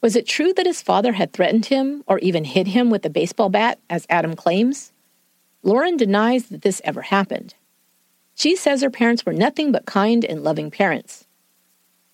Was 0.00 0.16
it 0.16 0.26
true 0.26 0.52
that 0.54 0.66
his 0.66 0.82
father 0.82 1.12
had 1.12 1.32
threatened 1.32 1.66
him 1.66 2.04
or 2.06 2.18
even 2.20 2.44
hit 2.44 2.68
him 2.68 2.88
with 2.88 3.04
a 3.04 3.10
baseball 3.10 3.48
bat, 3.48 3.78
as 3.90 4.06
Adam 4.08 4.34
claims? 4.34 4.92
Lauren 5.62 5.96
denies 5.96 6.46
that 6.46 6.62
this 6.62 6.80
ever 6.84 7.02
happened. 7.02 7.54
She 8.34 8.54
says 8.54 8.82
her 8.82 8.90
parents 8.90 9.26
were 9.26 9.32
nothing 9.32 9.72
but 9.72 9.86
kind 9.86 10.24
and 10.24 10.44
loving 10.44 10.70
parents. 10.70 11.26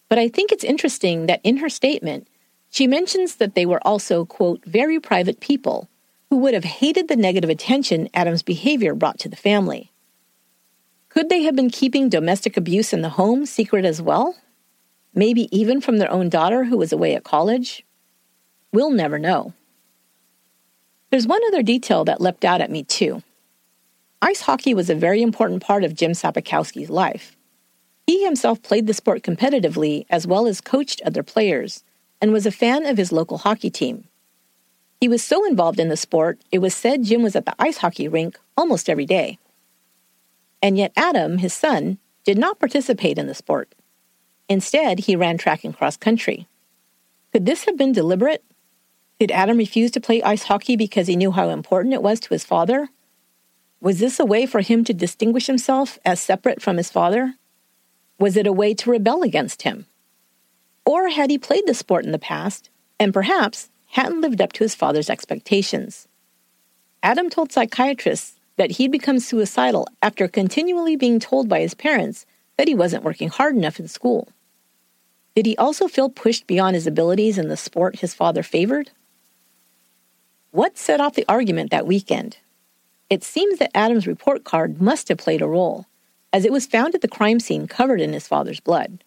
But 0.09 0.19
I 0.19 0.29
think 0.29 0.51
it's 0.51 0.65
interesting 0.65 1.27
that 1.27 1.41
in 1.45 1.59
her 1.59 1.69
statement, 1.69 2.27
she 2.75 2.89
mentions 2.89 3.37
that 3.37 3.55
they 3.55 3.65
were 3.65 3.79
also, 3.87 4.25
quote, 4.25 4.65
very 4.65 4.99
private 4.99 5.39
people 5.39 5.89
who 6.29 6.39
would 6.39 6.55
have 6.55 6.65
hated 6.65 7.07
the 7.07 7.15
negative 7.15 7.49
attention 7.49 8.09
Adam's 8.13 8.43
behavior 8.43 8.97
brought 8.97 9.17
to 9.21 9.29
the 9.29 9.37
family. 9.37 9.93
Could 11.09 11.29
they 11.29 11.45
have 11.45 11.55
been 11.55 11.71
keeping 11.71 12.09
domestic 12.09 12.57
abuse 12.57 12.93
in 12.93 13.01
the 13.01 13.11
home 13.11 13.47
secret 13.47 13.85
as 13.85 14.03
well? 14.03 14.35
Maybe 15.15 15.47
even 15.57 15.81
from 15.81 15.99
their 15.99 16.11
own 16.11 16.29
daughter 16.29 16.65
who 16.65 16.77
was 16.77 16.93
away 16.93 17.15
at 17.15 17.23
college? 17.23 17.87
We'll 18.73 18.91
never 18.91 19.21
know. 19.21 19.53
There's 21.11 21.29
one 21.29 21.43
other 21.47 21.63
detail 21.63 22.05
that 22.07 22.21
leapt 22.21 22.45
out 22.45 22.61
at 22.61 22.73
me, 22.73 22.83
too. 22.83 23.23
Ice 24.21 24.41
hockey 24.41 24.75
was 24.75 24.91
a 24.91 24.97
very 24.97 25.23
important 25.23 25.63
part 25.63 25.85
of 25.85 25.95
Jim 25.95 26.11
Sapikowski's 26.11 26.91
life. 26.91 27.37
He 28.09 28.25
himself 28.25 28.61
played 28.63 28.89
the 28.89 28.95
sport 28.95 29.23
competitively 29.23 30.07
as 30.11 30.27
well 30.27 30.49
as 30.49 30.61
coached 30.61 31.01
other 31.03 31.23
players 31.23 31.85
and 32.21 32.33
was 32.33 32.47
a 32.47 32.51
fan 32.51 32.87
of 32.87 32.97
his 32.97 33.13
local 33.13 33.39
hockey 33.39 33.71
team. 33.71 34.05
He 35.01 35.09
was 35.09 35.23
so 35.23 35.45
involved 35.45 35.79
in 35.79 35.89
the 35.89 35.97
sport, 35.97 36.41
it 36.51 36.61
was 36.61 36.75
said 36.75 37.05
Jim 37.05 37.23
was 37.23 37.37
at 37.37 37.45
the 37.45 37.55
ice 37.59 37.79
hockey 37.79 38.09
rink 38.09 38.39
almost 38.57 38.89
every 38.89 39.07
day. 39.07 39.39
And 40.63 40.79
yet, 40.79 40.93
Adam, 40.97 41.39
his 41.39 41.53
son, 41.53 41.99
did 42.25 42.39
not 42.39 42.59
participate 42.59 43.19
in 43.19 43.27
the 43.27 43.35
sport. 43.35 43.75
Instead, 44.49 45.01
he 45.01 45.17
ran 45.17 45.37
track 45.37 45.65
and 45.65 45.77
cross 45.77 45.97
country. 45.97 46.47
Could 47.33 47.47
this 47.47 47.65
have 47.65 47.77
been 47.77 47.93
deliberate? 47.93 48.43
Did 49.19 49.31
Adam 49.31 49.59
refuse 49.59 49.91
to 49.93 50.01
play 50.01 50.23
ice 50.23 50.45
hockey 50.45 50.77
because 50.77 51.07
he 51.07 51.17
knew 51.17 51.33
how 51.33 51.51
important 51.51 51.95
it 51.95 52.03
was 52.03 52.21
to 52.21 52.31
his 52.31 52.45
father? 52.45 52.89
Was 53.81 53.99
this 53.99 54.19
a 54.19 54.25
way 54.25 54.47
for 54.47 54.61
him 54.61 54.85
to 54.85 54.95
distinguish 54.95 55.47
himself 55.47 55.99
as 56.05 56.21
separate 56.21 56.63
from 56.63 56.79
his 56.79 56.91
father? 56.91 57.35
Was 58.19 58.37
it 58.37 58.47
a 58.47 58.53
way 58.53 58.73
to 58.75 58.91
rebel 58.91 59.23
against 59.23 59.63
him? 59.63 59.87
Or 60.87 61.09
had 61.09 61.31
he 61.31 61.39
played 61.39 61.67
the 61.67 61.75
sport 61.75 62.05
in 62.05 62.13
the 62.13 62.19
past 62.19 62.71
and 63.01 63.15
perhaps 63.15 63.71
hadn't 63.87 64.21
lived 64.21 64.41
up 64.41 64.53
to 64.53 64.65
his 64.65 64.75
father's 64.75 65.09
expectations? 65.09 66.09
Adam 67.03 67.31
told 67.31 67.53
psychiatrists 67.53 68.39
that 68.57 68.73
he'd 68.73 68.91
become 68.91 69.19
suicidal 69.19 69.87
after 70.03 70.29
continually 70.29 70.97
being 70.97 71.21
told 71.21 71.49
by 71.49 71.61
his 71.61 71.75
parents 71.75 72.27
that 72.57 72.69
he 72.69 72.75
wasn't 72.75 73.05
working 73.05 73.29
hard 73.29 73.57
enough 73.57 73.79
in 73.79 73.89
school. 73.89 74.29
Did 75.35 75.47
he 75.47 75.57
also 75.57 75.89
feel 75.89 76.09
pushed 76.09 76.47
beyond 76.47 76.75
his 76.75 76.87
abilities 76.87 77.39
in 77.39 77.49
the 77.49 77.57
sport 77.57 77.99
his 77.99 78.15
father 78.15 78.43
favored? 78.43 78.91
What 80.51 80.79
set 80.79 81.01
off 81.01 81.15
the 81.15 81.27
argument 81.29 81.71
that 81.73 81.87
weekend? 81.87 82.39
It 83.11 83.25
seems 83.25 83.59
that 83.59 83.77
Adam's 83.77 84.07
report 84.07 84.45
card 84.45 84.81
must 84.81 85.09
have 85.09 85.19
played 85.19 85.43
a 85.43 85.47
role 85.47 85.87
as 86.33 86.45
it 86.45 86.53
was 86.53 86.67
found 86.67 86.95
at 86.97 87.01
the 87.01 87.07
crime 87.07 87.39
scene 87.39 87.69
covered 87.69 88.01
in 88.01 88.13
his 88.13 88.27
father's 88.27 88.59
blood. 88.59 89.04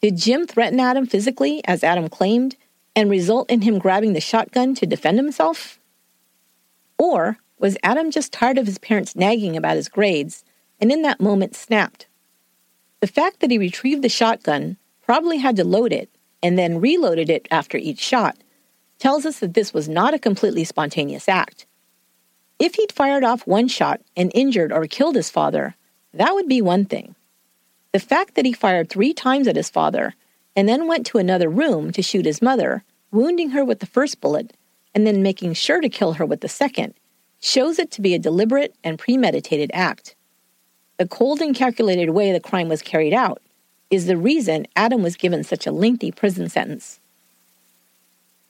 Did 0.00 0.16
Jim 0.16 0.46
threaten 0.46 0.78
Adam 0.78 1.06
physically, 1.06 1.60
as 1.64 1.82
Adam 1.82 2.08
claimed, 2.08 2.56
and 2.94 3.10
result 3.10 3.50
in 3.50 3.62
him 3.62 3.78
grabbing 3.78 4.12
the 4.12 4.20
shotgun 4.20 4.74
to 4.76 4.86
defend 4.86 5.18
himself? 5.18 5.80
Or 6.98 7.38
was 7.58 7.76
Adam 7.82 8.10
just 8.10 8.32
tired 8.32 8.58
of 8.58 8.66
his 8.66 8.78
parents 8.78 9.16
nagging 9.16 9.56
about 9.56 9.76
his 9.76 9.88
grades 9.88 10.44
and 10.80 10.92
in 10.92 11.02
that 11.02 11.20
moment 11.20 11.56
snapped? 11.56 12.06
The 13.00 13.06
fact 13.06 13.40
that 13.40 13.50
he 13.50 13.58
retrieved 13.58 14.02
the 14.02 14.08
shotgun 14.08 14.76
probably 15.02 15.38
had 15.38 15.56
to 15.56 15.64
load 15.64 15.92
it 15.92 16.08
and 16.42 16.58
then 16.58 16.80
reloaded 16.80 17.30
it 17.30 17.48
after 17.50 17.76
each 17.76 18.00
shot 18.00 18.36
tells 18.98 19.26
us 19.26 19.40
that 19.40 19.54
this 19.54 19.72
was 19.72 19.88
not 19.88 20.14
a 20.14 20.18
completely 20.18 20.64
spontaneous 20.64 21.28
act. 21.28 21.66
If 22.58 22.74
he'd 22.74 22.92
fired 22.92 23.24
off 23.24 23.46
one 23.46 23.68
shot 23.68 24.00
and 24.16 24.32
injured 24.34 24.72
or 24.72 24.86
killed 24.86 25.14
his 25.14 25.30
father, 25.30 25.76
that 26.14 26.34
would 26.34 26.48
be 26.48 26.60
one 26.60 26.84
thing. 26.84 27.14
The 27.98 28.06
fact 28.06 28.36
that 28.36 28.44
he 28.44 28.52
fired 28.52 28.88
three 28.88 29.12
times 29.12 29.48
at 29.48 29.56
his 29.56 29.68
father 29.68 30.14
and 30.54 30.68
then 30.68 30.86
went 30.86 31.04
to 31.06 31.18
another 31.18 31.48
room 31.48 31.90
to 31.90 32.00
shoot 32.00 32.26
his 32.26 32.40
mother, 32.40 32.84
wounding 33.10 33.50
her 33.50 33.64
with 33.64 33.80
the 33.80 33.86
first 33.86 34.20
bullet, 34.20 34.52
and 34.94 35.04
then 35.04 35.20
making 35.20 35.54
sure 35.54 35.80
to 35.80 35.88
kill 35.88 36.12
her 36.12 36.24
with 36.24 36.40
the 36.40 36.48
second, 36.48 36.94
shows 37.40 37.76
it 37.76 37.90
to 37.90 38.00
be 38.00 38.14
a 38.14 38.20
deliberate 38.20 38.72
and 38.84 39.00
premeditated 39.00 39.72
act. 39.74 40.14
The 40.98 41.08
cold 41.08 41.40
and 41.40 41.56
calculated 41.56 42.10
way 42.10 42.30
the 42.30 42.38
crime 42.38 42.68
was 42.68 42.82
carried 42.82 43.12
out 43.12 43.42
is 43.90 44.06
the 44.06 44.16
reason 44.16 44.68
Adam 44.76 45.02
was 45.02 45.16
given 45.16 45.42
such 45.42 45.66
a 45.66 45.72
lengthy 45.72 46.12
prison 46.12 46.48
sentence. 46.48 47.00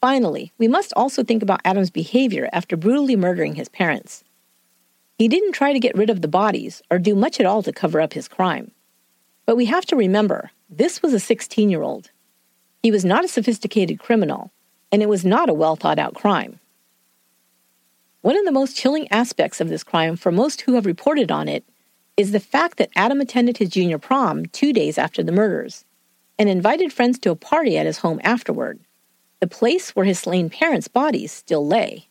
Finally, 0.02 0.52
we 0.58 0.68
must 0.68 0.92
also 0.94 1.24
think 1.24 1.42
about 1.42 1.62
Adam's 1.64 1.88
behavior 1.88 2.50
after 2.52 2.76
brutally 2.76 3.16
murdering 3.16 3.54
his 3.54 3.70
parents. 3.70 4.24
He 5.16 5.26
didn't 5.26 5.52
try 5.52 5.72
to 5.72 5.80
get 5.80 5.96
rid 5.96 6.10
of 6.10 6.20
the 6.20 6.28
bodies 6.28 6.82
or 6.90 6.98
do 6.98 7.14
much 7.14 7.40
at 7.40 7.46
all 7.46 7.62
to 7.62 7.72
cover 7.72 7.98
up 7.98 8.12
his 8.12 8.28
crime. 8.28 8.72
But 9.48 9.56
we 9.56 9.64
have 9.64 9.86
to 9.86 9.96
remember 9.96 10.50
this 10.68 11.00
was 11.00 11.14
a 11.14 11.18
16 11.18 11.70
year 11.70 11.80
old. 11.80 12.10
He 12.82 12.90
was 12.90 13.02
not 13.02 13.24
a 13.24 13.28
sophisticated 13.28 13.98
criminal, 13.98 14.52
and 14.92 15.00
it 15.00 15.08
was 15.08 15.24
not 15.24 15.48
a 15.48 15.54
well 15.54 15.74
thought 15.74 15.98
out 15.98 16.14
crime. 16.14 16.60
One 18.20 18.36
of 18.36 18.44
the 18.44 18.52
most 18.52 18.76
chilling 18.76 19.10
aspects 19.10 19.58
of 19.58 19.70
this 19.70 19.82
crime 19.82 20.16
for 20.16 20.30
most 20.30 20.60
who 20.60 20.74
have 20.74 20.84
reported 20.84 21.30
on 21.30 21.48
it 21.48 21.64
is 22.18 22.32
the 22.32 22.40
fact 22.40 22.76
that 22.76 22.90
Adam 22.94 23.22
attended 23.22 23.56
his 23.56 23.70
junior 23.70 23.96
prom 23.96 24.44
two 24.44 24.74
days 24.74 24.98
after 24.98 25.22
the 25.22 25.32
murders 25.32 25.86
and 26.38 26.50
invited 26.50 26.92
friends 26.92 27.18
to 27.20 27.30
a 27.30 27.34
party 27.34 27.78
at 27.78 27.86
his 27.86 27.96
home 27.96 28.20
afterward 28.22 28.78
the 29.40 29.46
place 29.46 29.96
where 29.96 30.04
his 30.04 30.18
slain 30.18 30.50
parents' 30.50 30.88
bodies 30.88 31.32
still 31.32 31.66
lay. 31.66 32.06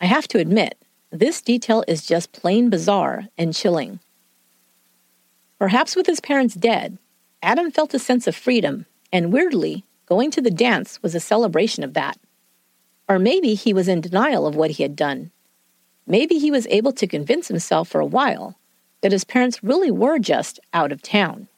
I 0.00 0.06
have 0.06 0.26
to 0.28 0.40
admit, 0.40 0.76
this 1.12 1.40
detail 1.42 1.84
is 1.86 2.04
just 2.04 2.32
plain 2.32 2.70
bizarre 2.70 3.28
and 3.38 3.54
chilling. 3.54 4.00
Perhaps 5.58 5.96
with 5.96 6.06
his 6.06 6.20
parents 6.20 6.54
dead, 6.54 6.98
Adam 7.42 7.70
felt 7.70 7.94
a 7.94 7.98
sense 7.98 8.26
of 8.26 8.36
freedom, 8.36 8.86
and 9.12 9.32
weirdly, 9.32 9.84
going 10.06 10.30
to 10.30 10.40
the 10.40 10.50
dance 10.50 11.02
was 11.02 11.14
a 11.14 11.20
celebration 11.20 11.82
of 11.82 11.94
that. 11.94 12.18
Or 13.08 13.18
maybe 13.18 13.54
he 13.54 13.72
was 13.72 13.88
in 13.88 14.00
denial 14.00 14.46
of 14.46 14.54
what 14.54 14.72
he 14.72 14.82
had 14.82 14.96
done. 14.96 15.30
Maybe 16.06 16.38
he 16.38 16.50
was 16.50 16.66
able 16.68 16.92
to 16.92 17.06
convince 17.06 17.48
himself 17.48 17.88
for 17.88 18.00
a 18.00 18.06
while 18.06 18.58
that 19.00 19.12
his 19.12 19.24
parents 19.24 19.62
really 19.62 19.90
were 19.90 20.18
just 20.18 20.60
out 20.72 20.92
of 20.92 21.02
town. 21.02 21.48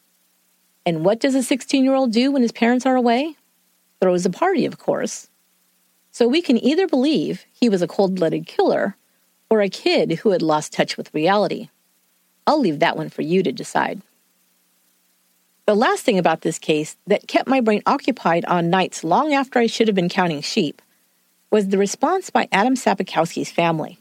And 0.87 1.05
what 1.05 1.21
does 1.21 1.35
a 1.35 1.43
16 1.43 1.85
year 1.85 1.95
old 1.95 2.13
do 2.13 2.33
when 2.33 2.43
his 2.43 2.53
parents 2.53 2.87
are 2.87 2.97
away? 2.97 3.37
throws 4.01 4.25
a 4.25 4.31
party, 4.31 4.65
of 4.65 4.79
course. 4.79 5.29
So 6.13 6.29
we 6.29 6.41
can 6.41 6.57
either 6.65 6.87
believe 6.87 7.45
he 7.51 7.69
was 7.69 7.83
a 7.83 7.89
cold 7.89 8.15
blooded 8.15 8.47
killer 8.47 8.97
or 9.51 9.61
a 9.61 9.69
kid 9.69 10.21
who 10.21 10.31
had 10.31 10.43
lost 10.43 10.73
touch 10.73 10.97
with 10.97 11.13
reality. 11.13 11.69
I'll 12.49 12.59
leave 12.59 12.79
that 12.79 12.97
one 12.97 13.11
for 13.11 13.21
you 13.21 13.43
to 13.43 13.53
decide. 13.53 14.01
The 15.67 15.75
last 15.75 16.03
thing 16.03 16.19
about 16.19 16.41
this 16.41 16.59
case 16.59 16.97
that 17.07 17.29
kept 17.29 17.47
my 17.47 17.61
brain 17.61 17.83
occupied 17.85 18.47
on 18.47 18.71
nights 18.71 19.05
long 19.05 19.35
after 19.35 19.59
I 19.59 19.67
should 19.67 19.87
have 19.87 19.95
been 19.95 20.09
counting 20.09 20.41
sheep 20.41 20.81
was 21.51 21.69
the 21.69 21.77
response 21.77 22.31
by 22.31 22.49
Adam 22.51 22.75
Sapikowski's 22.75 23.51
family. 23.51 23.99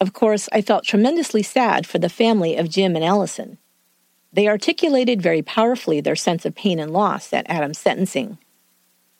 Of 0.00 0.12
course, 0.14 0.48
I 0.52 0.62
felt 0.62 0.82
tremendously 0.82 1.44
sad 1.44 1.86
for 1.86 2.00
the 2.00 2.08
family 2.08 2.56
of 2.56 2.68
Jim 2.68 2.96
and 2.96 3.04
Allison. 3.04 3.58
They 4.32 4.48
articulated 4.48 5.22
very 5.22 5.42
powerfully 5.42 6.00
their 6.00 6.16
sense 6.16 6.44
of 6.44 6.56
pain 6.56 6.80
and 6.80 6.92
loss 6.92 7.32
at 7.32 7.48
Adam's 7.48 7.78
sentencing. 7.78 8.38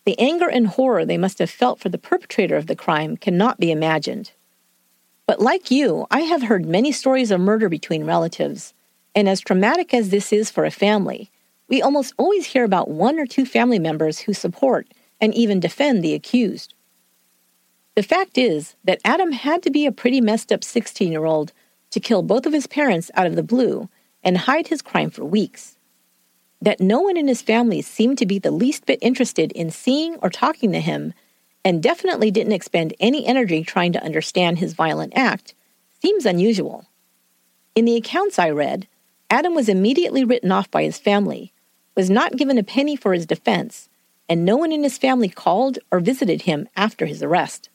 The 0.07 0.19
anger 0.19 0.49
and 0.49 0.67
horror 0.67 1.05
they 1.05 1.19
must 1.19 1.39
have 1.39 1.51
felt 1.51 1.79
for 1.79 1.89
the 1.89 1.99
perpetrator 1.99 2.57
of 2.57 2.67
the 2.67 2.75
crime 2.75 3.17
cannot 3.17 3.61
be 3.61 3.71
imagined. 3.71 4.33
But 5.29 5.43
like 5.43 5.71
you, 5.71 6.07
I 6.11 6.21
have 6.21 6.45
heard 6.45 6.65
many 6.65 6.91
stories 6.91 7.31
of 7.31 7.39
murder 7.39 7.69
between 7.69 8.07
relatives, 8.07 8.73
and 9.15 9.29
as 9.29 9.43
traumatic 9.43 9.93
as 9.93 10.09
this 10.09 10.33
is 10.33 10.51
for 10.51 10.65
a 10.65 10.71
family, 10.71 11.31
we 11.69 11.83
almost 11.83 12.15
always 12.17 12.47
hear 12.47 12.65
about 12.65 12.89
one 12.89 13.19
or 13.19 13.27
two 13.27 13.45
family 13.45 13.79
members 13.79 14.21
who 14.21 14.33
support 14.33 14.89
and 15.21 15.35
even 15.35 15.61
defend 15.61 16.03
the 16.03 16.15
accused. 16.15 16.73
The 17.95 18.03
fact 18.03 18.39
is 18.39 18.75
that 18.85 19.03
Adam 19.05 19.33
had 19.33 19.63
to 19.65 19.71
be 19.71 19.85
a 19.85 19.93
pretty 19.93 20.23
messed 20.23 20.51
up 20.51 20.65
16 20.65 21.13
year 21.13 21.27
old 21.27 21.53
to 21.91 22.01
kill 22.01 22.23
both 22.23 22.47
of 22.47 22.55
his 22.55 22.67
parents 22.67 23.11
out 23.13 23.27
of 23.27 23.37
the 23.37 23.43
blue 23.43 23.91
and 24.25 24.39
hide 24.39 24.69
his 24.69 24.81
crime 24.81 25.11
for 25.11 25.27
weeks 25.27 25.77
that 26.63 26.81
no 26.81 27.01
one 27.03 27.19
in 27.19 27.29
his 27.29 27.43
family 27.43 27.83
seemed 27.83 28.17
to 28.17 28.27
be 28.27 28.39
the 28.39 28.51
least 28.51 28.87
bit 28.87 28.99
interested 29.03 29.53
in 29.53 29.71
seeing 29.71 30.17
or 30.23 30.31
talking 30.31 30.73
to 30.73 30.81
him, 30.81 31.13
and 31.65 31.83
definitely 31.83 32.31
didn't 32.31 32.53
expend 32.53 32.95
any 33.01 33.27
energy 33.27 33.63
trying 33.63 33.93
to 33.93 34.03
understand 34.03 34.59
his 34.59 34.75
violent 34.75 35.13
act, 35.17 35.55
seems 36.01 36.27
unusual. 36.27 36.87
In 37.75 37.85
the 37.85 37.97
accounts 37.97 38.39
I 38.39 38.51
read, 38.51 38.87
Adam 39.31 39.55
was 39.55 39.69
immediately 39.69 40.25
written 40.25 40.51
off 40.51 40.71
by 40.71 40.83
his 40.83 40.99
family, 40.99 41.53
was 41.95 42.09
not 42.09 42.37
given 42.37 42.59
a 42.59 42.63
penny 42.63 42.97
for 42.97 43.13
his 43.13 43.27
defense, 43.27 43.89
and 44.29 44.45
no 44.45 44.57
one 44.57 44.73
in 44.73 44.83
his 44.83 44.99
family 44.99 45.29
called 45.29 45.79
or 45.91 46.01
visited 46.01 46.43
him 46.43 46.69
after 46.77 47.07
his 47.07 47.23
arrest. 47.23 47.69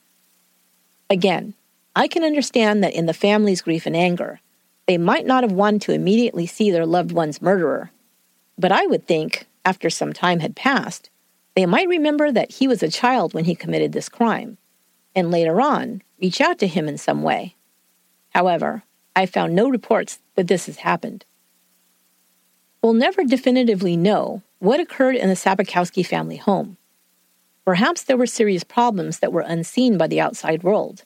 Again, 1.10 1.54
I 1.96 2.08
can 2.08 2.24
understand 2.24 2.84
that 2.84 2.94
in 2.94 3.06
the 3.06 3.14
family's 3.14 3.62
grief 3.62 3.86
and 3.86 3.96
anger, 3.96 4.40
they 4.88 4.98
might 4.98 5.26
not 5.26 5.44
have 5.44 5.52
wanted 5.52 5.82
to 5.84 5.94
immediately 5.94 6.48
see 6.48 6.72
their 6.72 6.86
loved 6.86 7.12
one's 7.12 7.42
murderer, 7.42 7.92
but 8.58 8.72
I 8.72 8.86
would 8.88 9.08
think, 9.08 9.46
after 9.66 9.90
some 9.90 10.14
time 10.14 10.40
had 10.40 10.56
passed, 10.56 11.10
they 11.56 11.66
might 11.66 11.88
remember 11.88 12.32
that 12.32 12.54
he 12.54 12.68
was 12.68 12.82
a 12.82 12.90
child 12.90 13.34
when 13.34 13.46
he 13.46 13.56
committed 13.56 13.92
this 13.92 14.10
crime, 14.10 14.58
and 15.16 15.32
later 15.32 15.62
on 15.62 16.02
reach 16.22 16.42
out 16.42 16.60
to 16.60 16.68
him 16.68 16.88
in 16.88 16.98
some 16.98 17.24
way. 17.24 17.56
However, 18.30 18.84
I 19.16 19.26
found 19.26 19.54
no 19.54 19.70
reports 19.70 20.20
that 20.36 20.48
this 20.48 20.66
has 20.66 20.78
happened. 20.78 21.26
We'll 22.82 22.94
never 22.94 23.24
definitively 23.24 23.96
know 23.96 24.42
what 24.60 24.80
occurred 24.80 25.16
in 25.16 25.30
the 25.30 25.36
Sapikowski 25.36 26.06
family 26.06 26.38
home. 26.38 26.78
Perhaps 27.66 28.04
there 28.04 28.18
were 28.18 28.26
serious 28.26 28.64
problems 28.64 29.20
that 29.20 29.32
were 29.32 29.42
unseen 29.42 29.98
by 29.98 30.08
the 30.08 30.20
outside 30.20 30.64
world. 30.64 31.04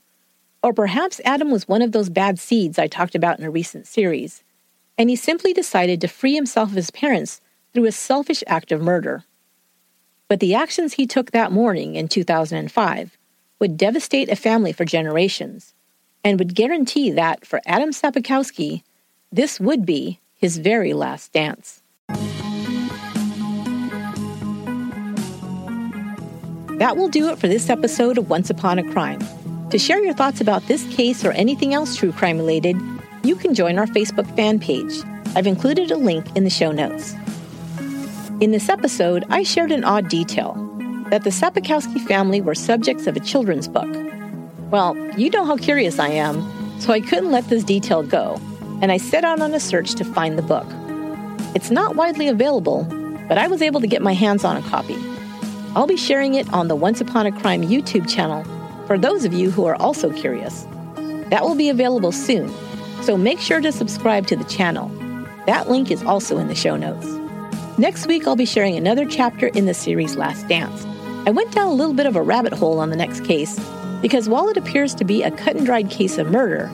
Or 0.63 0.73
perhaps 0.73 1.21
Adam 1.23 1.51
was 1.51 1.67
one 1.67 1.81
of 1.81 1.91
those 1.91 2.09
bad 2.09 2.39
seeds 2.39 2.79
I 2.79 2.87
talked 2.87 3.13
about 3.13 3.37
in 3.37 3.45
a 3.45 3.51
recent 3.51 3.85
series 3.85 4.43
and 4.97 5.09
he 5.09 5.15
simply 5.15 5.53
decided 5.53 6.01
to 6.01 6.07
free 6.07 6.33
himself 6.33 6.69
of 6.69 6.75
his 6.75 6.91
parents 6.91 7.39
through 7.73 7.85
a 7.85 7.91
selfish 7.91 8.43
act 8.47 8.71
of 8.71 8.81
murder. 8.81 9.23
But 10.27 10.39
the 10.39 10.55
actions 10.55 10.93
he 10.93 11.07
took 11.07 11.31
that 11.31 11.51
morning 11.51 11.95
in 11.95 12.07
2005 12.07 13.17
would 13.59 13.77
devastate 13.77 14.29
a 14.29 14.35
family 14.35 14.73
for 14.73 14.85
generations 14.85 15.73
and 16.23 16.37
would 16.37 16.55
guarantee 16.55 17.11
that 17.11 17.45
for 17.45 17.61
Adam 17.65 17.91
Sapikowski, 17.91 18.83
this 19.31 19.59
would 19.59 19.85
be 19.85 20.19
his 20.35 20.57
very 20.57 20.93
last 20.93 21.31
dance. 21.31 21.81
That 26.77 26.95
will 26.95 27.07
do 27.07 27.29
it 27.29 27.39
for 27.39 27.47
this 27.47 27.69
episode 27.69 28.17
of 28.17 28.29
Once 28.29 28.49
Upon 28.49 28.77
a 28.77 28.91
Crime. 28.91 29.21
To 29.71 29.79
share 29.79 30.03
your 30.03 30.13
thoughts 30.13 30.41
about 30.41 30.67
this 30.67 30.85
case 30.95 31.25
or 31.25 31.31
anything 31.31 31.73
else 31.73 31.95
true 31.95 32.11
crime 32.11 32.37
related, 32.37 32.77
you 33.23 33.35
can 33.35 33.53
join 33.53 33.79
our 33.79 33.87
Facebook 33.87 34.33
fan 34.35 34.59
page. 34.59 34.93
I've 35.35 35.47
included 35.47 35.89
a 35.89 35.97
link 35.97 36.25
in 36.35 36.43
the 36.43 36.49
show 36.49 36.71
notes. 36.71 37.15
In 38.39 38.51
this 38.51 38.69
episode, 38.69 39.25
I 39.31 39.41
shared 39.41 39.71
an 39.71 39.83
odd 39.83 40.09
detail 40.09 40.53
that 41.09 41.23
the 41.23 41.31
Sapikowski 41.31 41.99
family 42.05 42.39
were 42.39 42.53
subjects 42.53 43.07
of 43.07 43.15
a 43.17 43.19
children's 43.19 43.67
book. 43.67 43.89
Well, 44.69 44.95
you 45.17 45.31
know 45.31 45.43
how 45.43 45.57
curious 45.57 45.97
I 45.97 46.09
am, 46.09 46.47
so 46.79 46.93
I 46.93 47.01
couldn't 47.01 47.31
let 47.31 47.47
this 47.49 47.63
detail 47.63 48.03
go, 48.03 48.39
and 48.79 48.91
I 48.91 48.97
set 48.97 49.23
out 49.23 49.41
on 49.41 49.55
a 49.55 49.59
search 49.59 49.95
to 49.95 50.05
find 50.05 50.37
the 50.37 50.43
book. 50.43 50.67
It's 51.55 51.71
not 51.71 51.95
widely 51.95 52.27
available, 52.27 52.83
but 53.27 53.39
I 53.39 53.47
was 53.47 53.63
able 53.63 53.81
to 53.81 53.87
get 53.87 54.03
my 54.03 54.13
hands 54.13 54.43
on 54.43 54.55
a 54.55 54.69
copy. 54.69 54.97
I'll 55.75 55.87
be 55.87 55.97
sharing 55.97 56.35
it 56.35 56.47
on 56.53 56.67
the 56.67 56.75
Once 56.75 57.01
Upon 57.01 57.25
a 57.25 57.31
Crime 57.31 57.63
YouTube 57.63 58.07
channel 58.07 58.43
for 58.85 58.99
those 58.99 59.25
of 59.25 59.33
you 59.33 59.49
who 59.49 59.65
are 59.65 59.77
also 59.77 60.11
curious. 60.13 60.67
That 61.31 61.41
will 61.41 61.55
be 61.55 61.69
available 61.69 62.11
soon, 62.11 62.53
so 63.01 63.17
make 63.17 63.39
sure 63.39 63.61
to 63.61 63.71
subscribe 63.71 64.27
to 64.27 64.35
the 64.35 64.43
channel. 64.43 64.89
That 65.47 65.71
link 65.71 65.89
is 65.89 66.03
also 66.03 66.37
in 66.37 66.49
the 66.49 66.55
show 66.55 66.75
notes. 66.75 67.16
Next 67.79 68.07
week, 68.07 68.25
I'll 68.25 68.35
be 68.35 68.45
sharing 68.45 68.75
another 68.75 69.05
chapter 69.05 69.47
in 69.47 69.67
the 69.67 69.73
series 69.75 70.15
Last 70.15 70.47
Dance. 70.47 70.83
I 71.27 71.29
went 71.29 71.51
down 71.51 71.67
a 71.67 71.73
little 71.73 71.93
bit 71.93 72.07
of 72.07 72.15
a 72.15 72.23
rabbit 72.23 72.51
hole 72.51 72.79
on 72.79 72.89
the 72.89 72.95
next 72.95 73.23
case 73.23 73.59
because 74.01 74.27
while 74.27 74.49
it 74.49 74.57
appears 74.57 74.95
to 74.95 75.05
be 75.05 75.21
a 75.21 75.29
cut 75.29 75.55
and 75.55 75.63
dried 75.63 75.91
case 75.91 76.17
of 76.17 76.31
murder, 76.31 76.71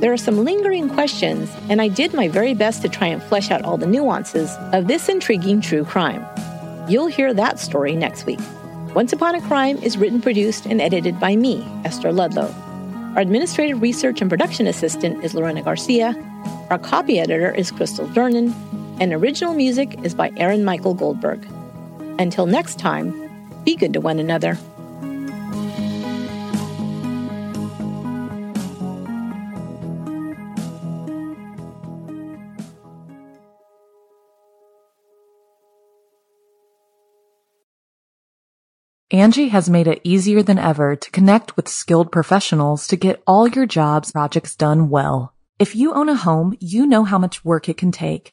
there 0.00 0.10
are 0.10 0.16
some 0.16 0.44
lingering 0.44 0.88
questions, 0.88 1.54
and 1.68 1.82
I 1.82 1.88
did 1.88 2.14
my 2.14 2.28
very 2.28 2.54
best 2.54 2.80
to 2.80 2.88
try 2.88 3.08
and 3.08 3.22
flesh 3.22 3.50
out 3.50 3.62
all 3.62 3.76
the 3.76 3.86
nuances 3.86 4.50
of 4.72 4.86
this 4.86 5.10
intriguing 5.10 5.60
true 5.60 5.84
crime. 5.84 6.24
You'll 6.88 7.08
hear 7.08 7.34
that 7.34 7.58
story 7.58 7.94
next 7.94 8.24
week. 8.24 8.40
Once 8.94 9.12
Upon 9.12 9.34
a 9.34 9.42
Crime 9.42 9.76
is 9.78 9.98
written, 9.98 10.22
produced, 10.22 10.64
and 10.64 10.80
edited 10.80 11.20
by 11.20 11.36
me, 11.36 11.62
Esther 11.84 12.10
Ludlow. 12.10 12.54
Our 13.14 13.20
administrative 13.20 13.82
research 13.82 14.22
and 14.22 14.30
production 14.30 14.66
assistant 14.66 15.22
is 15.22 15.34
Lorena 15.34 15.62
Garcia. 15.62 16.14
Our 16.70 16.78
copy 16.78 17.18
editor 17.18 17.54
is 17.54 17.70
Crystal 17.70 18.06
Durnan. 18.08 18.54
And 19.00 19.12
original 19.12 19.54
music 19.54 19.96
is 20.02 20.14
by 20.14 20.32
Aaron 20.36 20.64
Michael 20.64 20.94
Goldberg. 20.94 21.46
Until 22.18 22.46
next 22.46 22.78
time, 22.78 23.14
be 23.64 23.76
good 23.76 23.92
to 23.92 24.00
one 24.00 24.18
another. 24.18 24.58
Angi 39.10 39.48
has 39.48 39.70
made 39.70 39.86
it 39.86 40.00
easier 40.04 40.42
than 40.42 40.58
ever 40.58 40.94
to 40.94 41.10
connect 41.10 41.56
with 41.56 41.66
skilled 41.66 42.12
professionals 42.12 42.86
to 42.88 42.96
get 42.96 43.22
all 43.26 43.48
your 43.48 43.64
jobs 43.64 44.12
projects 44.12 44.54
done 44.54 44.90
well. 44.90 45.32
If 45.58 45.74
you 45.74 45.94
own 45.94 46.08
a 46.08 46.14
home, 46.14 46.56
you 46.60 46.86
know 46.86 47.04
how 47.04 47.18
much 47.18 47.44
work 47.44 47.68
it 47.68 47.78
can 47.78 47.90
take, 47.90 48.32